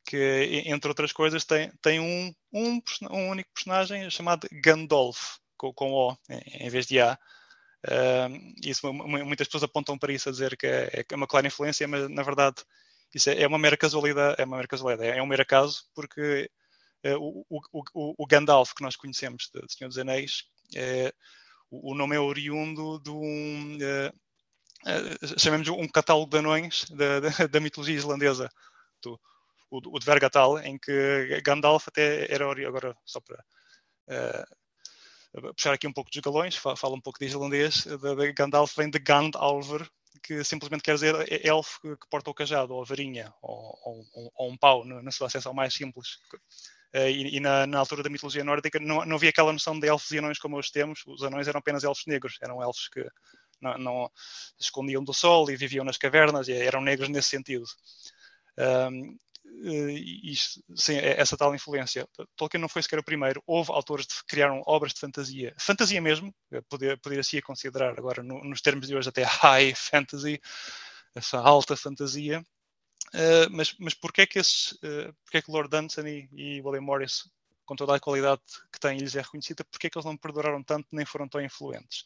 que, 0.06 0.63
entre 0.65 0.89
outras 0.89 1.13
coisas, 1.13 1.45
tem, 1.45 1.71
tem 1.82 1.99
um, 1.99 2.34
um, 2.51 2.82
um 3.10 3.29
único 3.29 3.49
personagem 3.53 4.10
chamado 4.10 4.47
Gandalf, 4.51 5.38
com, 5.58 5.73
com 5.73 5.91
O 5.91 6.17
em, 6.29 6.69
vez 6.69 6.86
de 6.86 6.99
A. 6.99 7.17
Uh, 7.86 8.53
isso, 8.63 8.91
muitas 8.93 9.47
pessoas 9.47 9.63
apontam 9.63 9.97
para 9.97 10.13
isso 10.13 10.29
a 10.29 10.32
dizer 10.32 10.56
que 10.58 10.65
é, 10.65 11.06
é 11.10 11.15
uma 11.15 11.27
clara 11.27 11.47
influência, 11.47 11.88
mas 11.88 12.10
na 12.10 12.23
verdade 12.23 12.63
isso 13.13 13.29
é, 13.29 13.41
é, 13.41 13.47
uma 13.47 13.60
mera 13.60 13.75
casualidade, 13.75 14.36
é 14.41 14.45
uma 14.45 14.56
mera 14.56 14.67
casualidade, 14.67 15.10
é, 15.10 15.21
um 15.21 15.25
mero 15.25 15.41
acaso, 15.41 15.84
porque 15.93 16.49
o, 17.04 17.46
o, 17.50 18.16
o, 18.18 18.26
Gandalf 18.26 18.74
que 18.74 18.84
nós 18.84 18.96
conhecemos 18.96 19.50
de 19.54 19.62
Senhor 19.74 19.89
dos 19.89 19.98
Anéis, 19.98 20.46
é, 20.76 21.13
o, 21.70 21.94
nome 21.94 22.16
é 22.16 22.20
oriundo 22.20 23.00
de 23.00 23.10
um, 23.10 23.78
uh, 23.78 25.39
chamemos 25.39 25.68
um 25.68 25.88
catálogo 25.88 26.30
de 26.30 26.38
anões 26.38 26.86
da, 26.92 27.20
da, 27.20 27.48
da 27.48 27.60
mitologia 27.60 27.96
islandesa, 27.96 28.50
do, 29.02 29.20
o, 29.70 29.96
o 29.96 30.00
Dvergatal, 30.00 30.60
em 30.60 30.78
que 30.78 31.42
Gandalf 31.44 31.88
até 31.88 32.32
era 32.34 32.46
agora 32.68 32.96
só 33.06 33.20
para 33.20 33.44
uh, 34.08 35.54
puxar 35.56 35.74
aqui 35.74 35.88
um 35.88 35.94
pouco 35.94 36.12
dos 36.12 36.22
galões, 36.22 36.56
fala 36.56 36.96
um 36.96 37.02
pouco 37.02 37.20
de 37.20 37.26
islandês, 37.26 37.86
de, 37.86 38.16
de 38.16 38.34
Gandalf 38.34 38.76
vem 38.78 38.89
de 38.89 39.00
Gandalfur, 39.00 39.89
que 40.22 40.44
simplesmente 40.44 40.84
quer 40.84 40.94
dizer 40.94 41.46
elfo 41.46 41.82
que, 41.82 41.98
que 41.98 42.08
porta 42.08 42.30
o 42.30 42.34
cajado, 42.34 42.74
ou 42.74 42.82
a 42.82 42.86
varinha, 42.86 43.34
ou, 43.42 43.78
ou, 43.84 44.32
ou 44.36 44.52
um 44.52 44.58
pau, 44.58 44.86
na 44.86 45.12
sua 45.12 45.28
acessão 45.28 45.54
mais 45.54 45.74
simples. 45.74 46.20
Uh, 46.95 47.08
e, 47.08 47.38
e 47.38 47.39
na, 47.39 47.65
na, 47.65 47.79
altura 47.79 48.03
da 48.03 48.10
mitologia 48.10 48.43
nórdica 48.43 48.79
não, 48.79 49.03
não 49.03 49.15
havia 49.15 49.32
aquela 49.32 49.51
noção 49.51 49.79
de 49.79 49.88
elfos 49.88 50.12
e 50.12 50.19
anões 50.19 50.38
como 50.38 50.58
hoje 50.58 50.71
temos, 50.71 51.01
os 51.08 51.23
anões 51.23 51.47
eram 51.47 51.60
apenas 51.60 51.84
elfos 51.84 52.06
negros, 52.06 52.38
eram 52.39 52.62
elfos 52.62 52.88
que 52.88 53.03
não, 53.60 53.77
não 53.77 54.12
se 54.15 54.65
escondiam 54.65 55.03
do 55.03 55.13
sol 55.13 55.49
e 55.49 55.56
viviam 55.56 55.84
nas 55.84 55.97
cavernas 55.97 56.47
e 56.47 56.53
eram 56.53 56.82
negros 56.82 57.10
nesse 57.10 57.29
sentido. 57.29 57.65
Um, 58.91 59.17
isto, 60.23 60.63
sim, 60.75 60.95
é 60.95 61.19
essa 61.19 61.38
tal 61.38 61.53
influência. 61.53 62.08
Tolkien 62.36 62.62
não 62.62 62.69
foi 62.69 62.82
sequer 62.82 62.99
o 62.99 63.03
primeiro. 63.03 63.41
Houve 63.45 63.71
autores 63.71 64.06
que 64.06 64.25
criaram 64.27 64.62
obras 64.65 64.93
de 64.93 64.99
fantasia, 64.99 65.53
fantasia 65.60 66.01
mesmo, 66.01 66.34
poder, 66.69 66.99
poderia-se 66.99 67.41
considerar 67.41 67.97
agora 67.97 68.23
no, 68.23 68.43
nos 68.43 68.62
termos 68.62 68.88
de 68.88 68.95
hoje 68.95 69.10
até 69.10 69.23
high 69.41 69.73
fantasy, 69.75 70.39
essa 71.15 71.39
alta 71.39 71.75
fantasia. 71.75 72.43
Uh, 73.13 73.47
mas, 73.52 73.76
mas 73.78 73.93
porquê 73.93 74.21
é 74.21 74.26
que 74.26 74.39
esses, 74.39 74.71
uh, 74.73 75.13
porquê 75.23 75.38
é 75.38 75.41
que 75.41 75.52
Lord 75.52 75.69
Dunsany 75.69 76.28
e 76.34 76.62
William 76.62 76.82
Morris, 76.82 77.30
com 77.63 77.76
toda 77.76 77.95
a 77.95 77.99
qualidade 77.99 78.41
que 78.71 78.80
têm, 78.80 78.97
lhes 78.97 79.15
é 79.15 79.21
reconhecida, 79.21 79.63
porquê 79.65 79.88
é 79.88 79.89
que 79.89 79.97
eles 79.97 80.06
não 80.06 80.17
perduraram 80.17 80.63
tanto 80.63 80.88
nem 80.91 81.06
foram 81.06 81.28
tão 81.28 81.39
influentes? 81.39 82.06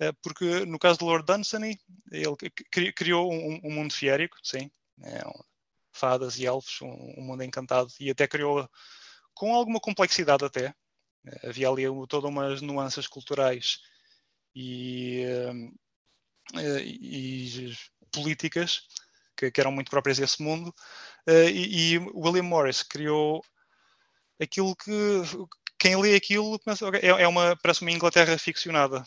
Uh, 0.00 0.12
porque 0.20 0.66
no 0.66 0.78
caso 0.78 0.98
de 0.98 1.04
Lord 1.04 1.24
Dunsany, 1.24 1.78
ele 2.10 2.92
criou 2.92 3.32
um, 3.32 3.60
um 3.62 3.70
mundo 3.70 3.92
fiérico, 3.92 4.36
sim, 4.42 4.70
é 5.02 5.26
um, 5.26 5.40
fadas 5.92 6.38
e 6.38 6.46
elfos, 6.46 6.82
um, 6.82 7.14
um, 7.18 7.22
mundo 7.22 7.44
encantado, 7.44 7.92
e 8.00 8.10
até 8.10 8.26
criou 8.26 8.68
com 9.34 9.54
alguma 9.54 9.80
complexidade 9.80 10.44
até. 10.44 10.74
Eh, 11.26 11.48
havia 11.48 11.68
ali 11.68 11.84
todas 12.08 12.30
umas 12.30 12.60
nuances 12.60 13.06
culturais 13.06 13.80
e, 14.54 15.24
e 16.54 17.76
políticas 18.12 18.88
que, 19.38 19.50
que, 19.50 19.60
eram 19.60 19.72
muito 19.72 19.90
próprias 19.90 20.18
desse 20.18 20.42
mundo. 20.42 20.74
Uh, 21.26 21.48
e, 21.48 21.94
e, 21.94 21.98
William 22.14 22.42
Morris 22.42 22.82
criou 22.82 23.42
aquilo 24.40 24.74
que 24.76 25.22
quem 25.78 25.96
lê 25.96 26.16
aquilo 26.16 26.60
é, 27.00 27.22
é 27.22 27.28
uma 27.28 27.56
parece 27.56 27.82
uma 27.82 27.92
Inglaterra 27.92 28.36
ficcionada. 28.36 29.04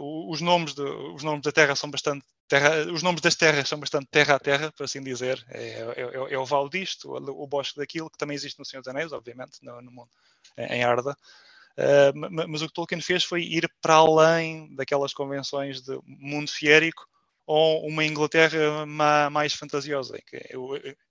os 0.00 0.40
nomes 0.40 0.74
de, 0.74 0.82
os 0.82 1.22
nomes 1.22 1.42
da 1.42 1.52
Terra 1.52 1.74
são 1.74 1.90
bastante 1.90 2.24
Terra, 2.50 2.92
os 2.92 3.00
nomes 3.04 3.20
das 3.20 3.36
terras 3.36 3.68
são 3.68 3.78
bastante 3.78 4.08
terra 4.10 4.34
a 4.34 4.38
terra, 4.40 4.72
por 4.72 4.82
assim 4.82 5.00
dizer. 5.00 5.40
É, 5.50 5.62
é, 5.62 6.02
é, 6.02 6.34
é 6.34 6.38
o 6.38 6.44
val 6.44 6.68
disto, 6.68 7.08
o, 7.08 7.44
o, 7.44 7.46
bosque 7.46 7.78
daquilo, 7.78 8.10
que 8.10 8.18
também 8.18 8.34
existe 8.34 8.58
no 8.58 8.64
Senhor 8.64 8.80
dos 8.80 8.88
Anéis, 8.88 9.12
obviamente, 9.12 9.58
no, 9.62 9.80
no 9.80 9.92
mundo, 9.92 10.10
em 10.58 10.82
Arda. 10.82 11.16
Uh, 11.78 12.48
mas 12.48 12.60
o 12.60 12.66
que 12.66 12.74
Tolkien 12.74 13.00
fez 13.00 13.22
foi 13.22 13.42
ir 13.44 13.72
para 13.80 13.94
além 13.94 14.74
daquelas 14.74 15.14
convenções 15.14 15.80
de 15.80 15.96
mundo 16.04 16.50
fiérico 16.50 17.06
ou 17.50 17.84
uma 17.84 18.04
Inglaterra 18.04 18.86
mais 19.28 19.52
fantasiosa. 19.52 20.16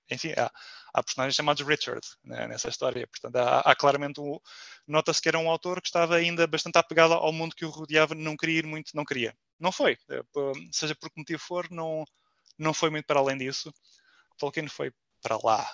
Enfim, 0.09 0.33
há, 0.37 0.49
há 0.93 1.03
personagens 1.03 1.35
chamados 1.35 1.67
Richard 1.67 1.99
né, 2.23 2.47
nessa 2.47 2.69
história. 2.69 3.05
Portanto, 3.07 3.35
há, 3.35 3.59
há 3.59 3.75
claramente 3.75 4.21
um, 4.21 4.39
nota-se 4.87 5.21
que 5.21 5.27
era 5.27 5.37
um 5.37 5.49
autor 5.49 5.81
que 5.81 5.89
estava 5.89 6.15
ainda 6.15 6.47
bastante 6.47 6.77
apegado 6.77 7.13
ao 7.13 7.33
mundo 7.33 7.53
que 7.53 7.65
o 7.65 7.69
rodeava, 7.69 8.15
não 8.15 8.37
queria 8.37 8.59
ir 8.59 8.65
muito, 8.65 8.95
não 8.95 9.03
queria. 9.03 9.35
Não 9.59 9.69
foi, 9.69 9.97
eh, 10.09 10.23
seja 10.71 10.95
por 10.95 11.09
que 11.09 11.19
motivo 11.19 11.41
for, 11.41 11.69
não, 11.69 12.05
não 12.57 12.73
foi 12.73 12.89
muito 12.89 13.05
para 13.05 13.19
além 13.19 13.37
disso. 13.37 13.73
Tolkien 14.37 14.69
foi 14.69 14.93
para 15.21 15.37
lá. 15.43 15.69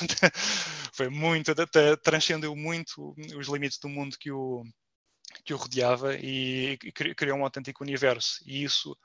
foi 0.92 1.08
muito, 1.08 1.54
transcendeu 2.02 2.56
muito 2.56 3.14
os 3.36 3.46
limites 3.46 3.78
do 3.78 3.88
mundo 3.88 4.16
que 4.18 4.32
o, 4.32 4.64
que 5.44 5.54
o 5.54 5.56
rodeava 5.56 6.16
e 6.16 6.76
criou 7.16 7.38
um 7.38 7.44
autêntico 7.44 7.84
universo. 7.84 8.40
E 8.44 8.64
isso 8.64 8.96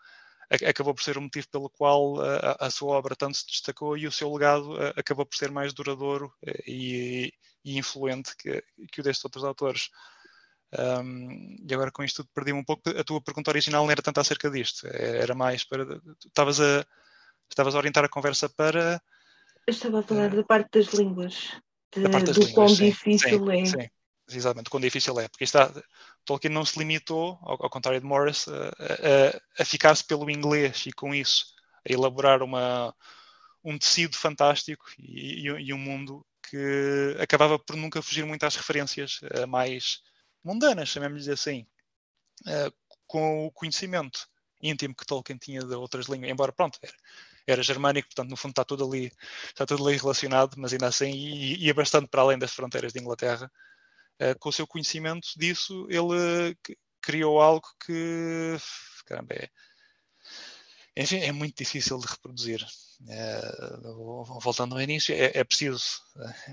acabou 0.50 0.94
por 0.94 1.04
ser 1.04 1.18
o 1.18 1.22
motivo 1.22 1.48
pelo 1.50 1.70
qual 1.70 2.22
a, 2.22 2.68
a, 2.68 2.70
sua 2.70 2.96
obra 2.96 3.16
tanto 3.16 3.38
se 3.38 3.48
destacou 3.48 3.98
e 3.98 4.08
o 4.08 4.12
seu 4.12 4.32
legado 4.34 4.76
acabou 4.96 5.26
por 5.26 5.36
ser 5.36 5.52
mais 5.52 5.74
duradouro 5.74 6.34
eh, 6.46 6.64
e, 6.68 7.34
e 7.64 7.78
influente 7.78 8.36
que, 8.38 8.64
que 8.92 9.02
o 9.02 9.04
destes 9.04 9.26
outros 9.26 9.44
autores. 9.44 9.90
Um, 10.78 11.56
e 11.68 11.74
agora 11.74 11.92
com 11.92 12.04
isto 12.04 12.24
tudo 12.24 12.30
perdi-me 12.34 12.60
um 12.60 12.64
pouco. 12.64 12.90
A 12.90 13.04
tua 13.04 13.22
pergunta 13.22 13.52
original 13.52 13.84
não 13.84 13.92
era 13.92 14.02
tanto 14.02 14.20
acerca 14.20 14.50
disto, 14.50 14.88
era 14.88 15.36
mais 15.36 15.64
para. 15.64 16.02
Estavas 16.26 16.60
a, 16.60 16.86
estavas 17.50 17.76
a 17.76 17.78
orientar 17.78 18.04
a 18.04 18.10
conversa 18.10 18.50
para. 18.50 19.02
Eu 19.68 19.72
estava 19.72 20.00
a 20.00 20.04
falar 20.04 20.34
uh, 20.34 20.36
da 20.36 20.44
parte 20.44 20.80
das 20.80 20.94
línguas, 20.94 21.56
de, 21.96 22.10
parte 22.10 22.26
das 22.26 22.36
do 22.36 22.42
línguas, 22.42 22.54
quão 22.54 22.70
sim, 22.70 22.86
difícil 22.86 23.46
sim, 23.46 23.62
é. 23.62 23.66
Sim, 23.66 23.90
exatamente, 24.30 24.70
quão 24.70 24.82
difícil 24.82 25.20
é. 25.20 25.28
Porque 25.28 25.44
está, 25.44 25.72
Tolkien 26.26 26.54
não 26.54 26.66
se 26.66 26.78
limitou, 26.80 27.40
ao, 27.42 27.64
ao 27.64 27.70
contrário 27.70 28.00
de 28.00 28.06
Morris, 28.06 28.48
a, 28.48 28.68
a, 28.70 29.62
a 29.62 29.66
ficar-se 29.66 30.04
pelo 30.04 30.30
inglês 30.30 30.86
e 30.86 30.92
com 30.92 31.14
isso 31.14 31.54
a 31.88 31.92
elaborar 31.92 32.42
uma, 32.42 32.96
um 33.64 33.78
tecido 33.78 34.16
fantástico 34.18 34.86
e, 34.98 35.48
e, 35.48 35.68
e 35.68 35.74
um 35.74 35.78
mundo 35.78 36.26
que 36.50 37.16
acabava 37.20 37.58
por 37.58 37.76
nunca 37.76 38.02
fugir 38.02 38.26
muito 38.26 38.44
às 38.46 38.56
referências 38.56 39.20
uh, 39.24 39.48
mais 39.48 40.02
mundanas, 40.44 40.90
chamemos-lhe 40.90 41.32
assim, 41.32 41.66
uh, 42.42 42.74
com 43.08 43.46
o 43.46 43.52
conhecimento 43.52 44.28
íntimo 44.62 44.96
que 44.96 45.06
Tolkien 45.06 45.38
tinha 45.38 45.62
de 45.62 45.74
outras 45.76 46.08
línguas, 46.08 46.32
embora 46.32 46.52
pronto, 46.52 46.80
era, 46.82 46.94
era 47.48 47.64
germânico, 47.64 48.08
portanto 48.10 48.30
no 48.30 48.38
fundo 48.38 48.52
está 48.52 48.64
tudo 48.64 48.86
ali, 48.86 49.12
está 49.48 49.66
tudo 49.66 49.88
ali 49.88 49.98
relacionado, 49.98 50.56
mas 50.58 50.74
ainda 50.74 50.88
assim 50.88 51.12
ia 51.12 51.74
bastante 51.74 52.08
para 52.08 52.22
além 52.22 52.38
das 52.38 52.54
fronteiras 52.54 52.94
de 52.94 53.00
Inglaterra. 53.00 53.52
Uh, 54.22 54.38
com 54.40 54.50
o 54.50 54.54
seu 54.54 54.68
conhecimento 54.68 55.28
disso, 55.36 55.88
ele 55.90 56.56
criou 57.02 57.42
algo 57.42 57.68
que, 57.86 58.56
caramba, 59.06 59.34
é, 59.34 59.50
enfim, 60.96 61.18
é 61.18 61.32
muito 61.32 61.58
difícil 61.58 61.98
de 61.98 62.08
reproduzir. 62.08 62.66
Uh, 63.02 64.40
voltando 64.40 64.76
ao 64.76 64.82
início, 64.82 65.14
é, 65.14 65.32
é 65.34 65.44
preciso, 65.44 65.84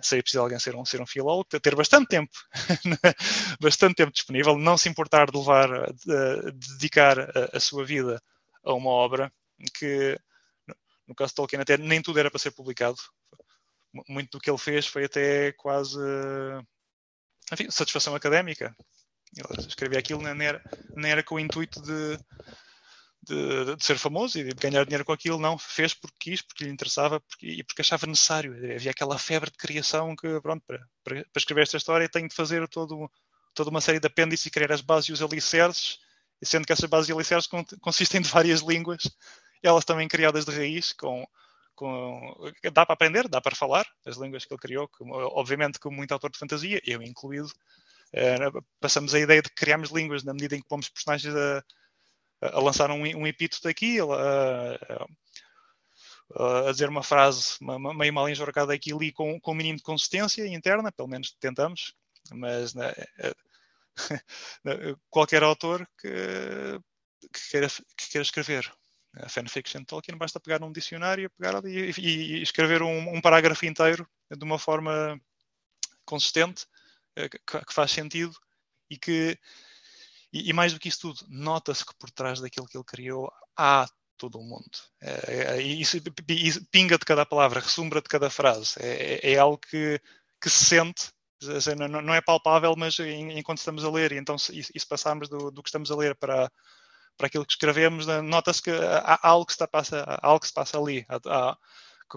seria 0.03 0.23
preciso 0.23 0.43
alguém 0.43 0.59
ser 0.59 0.75
um, 0.75 0.85
ser 0.85 1.01
um 1.01 1.07
filólogo, 1.07 1.45
ter 1.45 1.77
bastante 1.77 2.09
tempo, 2.09 2.33
bastante 3.61 3.95
tempo 3.95 4.11
disponível, 4.11 4.59
não 4.59 4.77
se 4.77 4.89
importar 4.89 5.31
de 5.31 5.39
levar, 5.39 5.69
de, 5.93 6.53
de 6.53 6.69
dedicar 6.73 7.21
a, 7.21 7.57
a, 7.57 7.61
sua 7.61 7.85
vida 7.85 8.21
a 8.65 8.73
uma 8.73 8.91
obra 8.91 9.33
que, 9.79 10.19
no 11.07 11.15
caso 11.15 11.31
de 11.31 11.35
Tolkien, 11.37 11.61
até 11.61 11.77
nem 11.77 12.03
tudo 12.03 12.19
era 12.19 12.31
para 12.31 12.41
ser 12.41 12.51
publicado. 12.51 12.99
Muito 14.09 14.31
do 14.33 14.41
que 14.41 14.51
ele 14.51 14.59
fez 14.59 14.87
foi 14.87 15.05
até 15.05 15.53
quase, 15.53 15.99
enfim, 17.53 17.71
satisfação 17.71 18.15
académica. 18.15 18.75
Ele 19.37 19.67
escrevia 19.67 19.99
aquilo, 19.99 20.23
nem 20.23 20.47
era, 20.47 20.63
nem 20.97 21.11
era 21.11 21.23
com 21.23 21.37
o 21.37 21.41
intuito 21.41 21.81
de 21.83 22.19
de, 23.23 23.77
de, 23.77 23.85
ser 23.85 23.99
famoso 23.99 24.39
e 24.39 24.45
de 24.45 24.55
ganhar 24.55 24.85
dinheiro 24.85 25.05
com 25.05 25.13
aquilo, 25.13 25.39
não, 25.39 25.59
fez 25.59 25.93
porque 25.93 26.17
quis, 26.19 26.43
porque 26.43 26.65
lhe 26.65 26.71
interessava 26.71 27.21
porque, 27.21 27.47
e 27.47 27.63
porque 27.63 27.83
achava 27.83 28.07
necessário. 28.07 28.55
Havia 28.75 28.91
aquela 28.91 29.19
febre 29.19 29.51
de 29.51 29.57
criação 29.59 30.17
que, 30.17 30.41
pronto, 30.41 30.65
para, 30.67 30.79
para, 31.05 31.25
para 31.25 31.41
escrever 31.41 31.63
esta 31.63 31.77
história 31.77 32.09
tenho 32.09 32.29
de 32.29 32.35
fazer 32.35 32.67
todo, 32.69 33.11
toda 33.55 33.71
uma 33.71 33.81
série 33.81 34.01
de 34.01 34.07
apêndices 34.07 34.47
e 34.47 34.51
criar 34.51 34.73
as 34.73 34.81
bases 34.81 35.11
e 35.11 35.13
os 35.13 35.23
alicerces, 35.23 35.99
sendo 36.43 36.67
que 36.67 36.73
essas 36.73 36.89
bases 36.89 37.11
e 37.11 37.13
alicerces 37.13 37.49
consistem 37.81 38.21
de 38.23 38.29
várias 38.29 38.61
línguas, 38.61 39.11
elas 39.63 39.85
também 39.85 40.09
criadas 40.09 40.45
de 40.47 40.53
raiz, 40.53 40.93
com, 40.93 41.27
com, 41.81 42.37
dá 42.73 42.85
para 42.85 42.93
aprender, 42.93 43.29
dá 43.29 43.41
para 43.41 43.57
falar 43.57 43.87
as 44.07 44.17
línguas 44.17 44.45
que 44.45 44.53
ele 44.53 44.61
criou, 44.61 44.91
obviamente 45.01 45.79
como 45.79 45.97
muito 45.97 46.13
autor 46.13 46.31
de 46.31 46.39
fantasia, 46.39 46.81
eu 46.85 47.03
incluído, 47.03 47.49
uh, 47.49 48.65
passamos 48.79 49.15
a 49.15 49.19
ideia 49.19 49.41
de 49.41 49.49
que 49.49 49.55
criamos 49.55 49.91
línguas 49.91 50.23
na 50.23 50.35
medida 50.35 50.57
em 50.57 50.61
que 50.61 50.69
pomos 50.69 50.89
personagens 50.89 51.35
a 51.35 51.65
a 52.41 52.61
lançar 52.61 52.91
um, 52.91 53.03
um 53.03 53.27
epíteto 53.27 53.69
aqui, 53.69 53.99
a, 54.01 55.07
a, 56.35 56.69
a, 56.69 56.73
dizer 56.73 56.89
uma 56.89 57.03
frase 57.03 57.57
uma, 57.61 57.93
meio 57.95 58.13
mal 58.13 58.29
enjorcada 58.29 58.73
aqui 58.73 58.93
ali 58.93 59.13
com, 59.13 59.39
com 59.41 59.53
um 59.53 59.55
mínimo 59.55 59.77
de 59.77 59.83
consistência 59.83 60.47
interna, 60.47 60.91
pelo 60.91 61.09
menos 61.09 61.37
tentamos, 61.39 61.95
mas 62.33 62.75
né, 62.75 62.93
qualquer 65.11 65.43
autor 65.43 65.87
que, 65.99 66.09
que, 67.33 67.51
queira, 67.51 67.69
que 67.69 68.11
queira 68.11 68.23
escrever 68.23 68.73
a 69.15 69.29
fanfiction 69.29 69.85
Tolkien, 69.85 70.17
basta 70.17 70.41
pegar 70.41 70.63
um 70.63 70.73
dicionário, 70.73 71.31
pegar 71.31 71.57
ali 71.57 71.91
e, 71.99 72.39
e 72.39 72.43
escrever 72.43 72.83
um, 72.83 73.15
um, 73.15 73.21
parágrafo 73.21 73.67
inteiro 73.67 74.09
de 74.31 74.45
uma 74.45 74.59
forma 74.59 75.21
consistente, 76.05 76.67
eh, 77.17 77.29
que, 77.29 77.39
que 77.39 77.75
faz 77.75 77.91
sentido 77.91 78.37
e 78.89 78.97
que 78.97 79.39
e, 80.33 80.51
e 80.51 80.53
mais 80.53 80.73
do 80.73 80.79
que 80.79 80.89
isso 80.89 81.01
tudo, 81.01 81.27
nota-se 81.29 81.85
que 81.85 81.95
por 81.97 82.11
trás 82.11 82.41
daquilo 82.41 82.67
que 82.67 82.77
ele 82.77 82.85
criou 82.85 83.33
há 83.57 83.89
todo 84.17 84.39
o 84.39 84.45
mundo. 84.45 84.79
É, 85.01 85.57
é, 85.57 85.63
isso, 85.63 85.97
isso, 86.29 86.65
pinga 86.71 86.99
de 86.99 87.05
cada 87.05 87.25
palavra, 87.27 87.61
ressumbra 87.61 88.01
de 88.01 88.09
cada 88.09 88.31
frase. 88.31 88.75
É, 88.79 89.33
é 89.33 89.39
algo 89.39 89.59
que, 89.59 90.01
que 90.41 90.51
se 90.51 90.65
sente, 90.67 91.11
não, 91.77 92.15
é 92.15 92.21
palpável, 92.21 92.75
mas 92.77 92.99
enquanto 92.99 93.59
estamos 93.59 93.83
a 93.83 93.91
ler, 93.91 94.13
e 94.13 94.19
então 94.19 94.37
se, 94.37 94.63
se 94.63 94.87
passarmos 94.87 95.29
do, 95.29 95.51
do, 95.51 95.63
que 95.63 95.71
estamos 95.71 95.91
a 95.91 95.97
ler 95.97 96.15
para, 96.15 96.53
para 97.21 97.27
aquilo 97.27 97.45
que 97.45 97.53
escrevemos, 97.53 98.07
nota-se 98.25 98.63
que 98.63 98.71
há 98.71 99.19
algo 99.23 99.45
que, 99.45 99.55
passa, 99.67 100.03
algo 100.23 100.41
que 100.41 100.47
se 100.47 100.55
passa 100.55 100.79
ali. 100.79 101.05
Há, 101.07 101.21
há, 101.27 101.59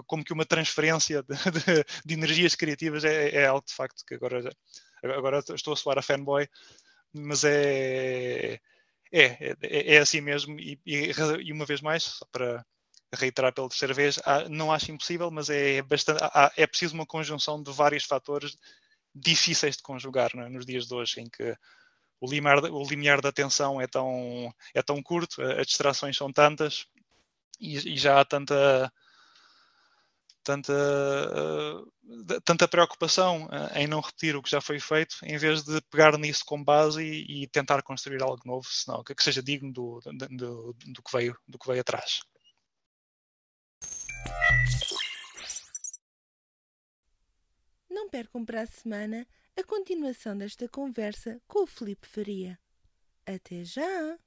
como 0.06 0.24
que 0.24 0.32
uma 0.32 0.46
transferência 0.46 1.22
de, 1.22 1.34
de, 1.36 1.84
de 2.06 2.14
energias 2.14 2.54
criativas 2.54 3.04
é, 3.04 3.28
é, 3.28 3.46
algo 3.46 3.66
de 3.66 3.74
facto 3.74 4.02
que 4.06 4.14
agora, 4.14 4.50
agora 5.02 5.44
estou 5.54 5.74
a 5.74 5.76
soar 5.76 5.98
a 5.98 6.02
fanboy, 6.02 6.48
mas 7.12 7.44
é, 7.44 8.54
é, 9.12 9.56
é, 9.60 9.94
é 9.94 9.98
assim 9.98 10.22
mesmo, 10.22 10.58
e, 10.58 10.80
e, 10.86 11.12
e, 11.42 11.52
uma 11.52 11.66
vez 11.66 11.82
mais, 11.82 12.04
só 12.04 12.26
para 12.32 12.64
reiterar 13.14 13.52
pela 13.52 13.68
terceira 13.68 13.92
vez, 13.92 14.18
não 14.48 14.72
acho 14.72 14.90
impossível, 14.90 15.30
mas 15.30 15.50
é, 15.50 15.82
bastante, 15.82 16.22
é 16.56 16.66
preciso 16.66 16.94
uma 16.94 17.04
conjunção 17.04 17.62
de 17.62 17.70
vários 17.70 18.04
fatores 18.04 18.56
difíceis 19.14 19.76
de 19.76 19.82
conjugar 19.82 20.30
é? 20.34 20.48
nos 20.48 20.64
dias 20.64 20.86
de 20.86 20.94
hoje, 20.94 21.20
em 21.20 21.28
que 21.28 21.54
o 22.24 22.80
o 22.80 22.88
limiar 22.88 23.20
da 23.20 23.28
atenção 23.28 23.80
é 23.80 23.86
tão, 23.86 24.52
é 24.74 24.82
tão 24.82 25.02
curto, 25.02 25.42
as 25.42 25.66
distrações 25.66 26.16
são 26.16 26.32
tantas 26.32 26.86
e, 27.60 27.94
e 27.94 27.96
já 27.96 28.20
há 28.20 28.24
tanta 28.24 28.92
tanta, 30.44 30.72
uh, 30.72 32.40
tanta 32.42 32.68
preocupação 32.68 33.46
uh, 33.46 33.76
em 33.78 33.86
não 33.86 34.00
repetir 34.00 34.36
o 34.36 34.42
que 34.42 34.50
já 34.50 34.60
foi 34.60 34.78
feito, 34.78 35.16
em 35.24 35.38
vez 35.38 35.64
de 35.64 35.80
pegar 35.90 36.16
nisso 36.18 36.44
com 36.44 36.62
base 36.62 37.02
e, 37.02 37.44
e 37.44 37.46
tentar 37.48 37.82
construir 37.82 38.22
algo 38.22 38.40
novo, 38.44 38.68
senão, 38.68 39.02
que, 39.02 39.14
seja 39.20 39.42
digno 39.42 39.72
do, 39.72 40.00
do, 40.30 40.76
do, 40.86 41.02
que 41.02 41.16
veio, 41.16 41.36
do 41.48 41.58
que 41.58 41.66
veio 41.66 41.80
atrás. 41.80 42.20
Não 47.90 48.08
percam 48.10 48.44
para 48.44 48.62
a 48.62 48.66
semana 48.66 49.26
a 49.56 49.62
continuação 49.62 50.36
desta 50.36 50.68
conversa 50.68 51.40
com 51.46 51.62
o 51.62 51.66
Felipe 51.66 52.06
Faria. 52.06 52.58
Até 53.26 53.64
já! 53.64 54.18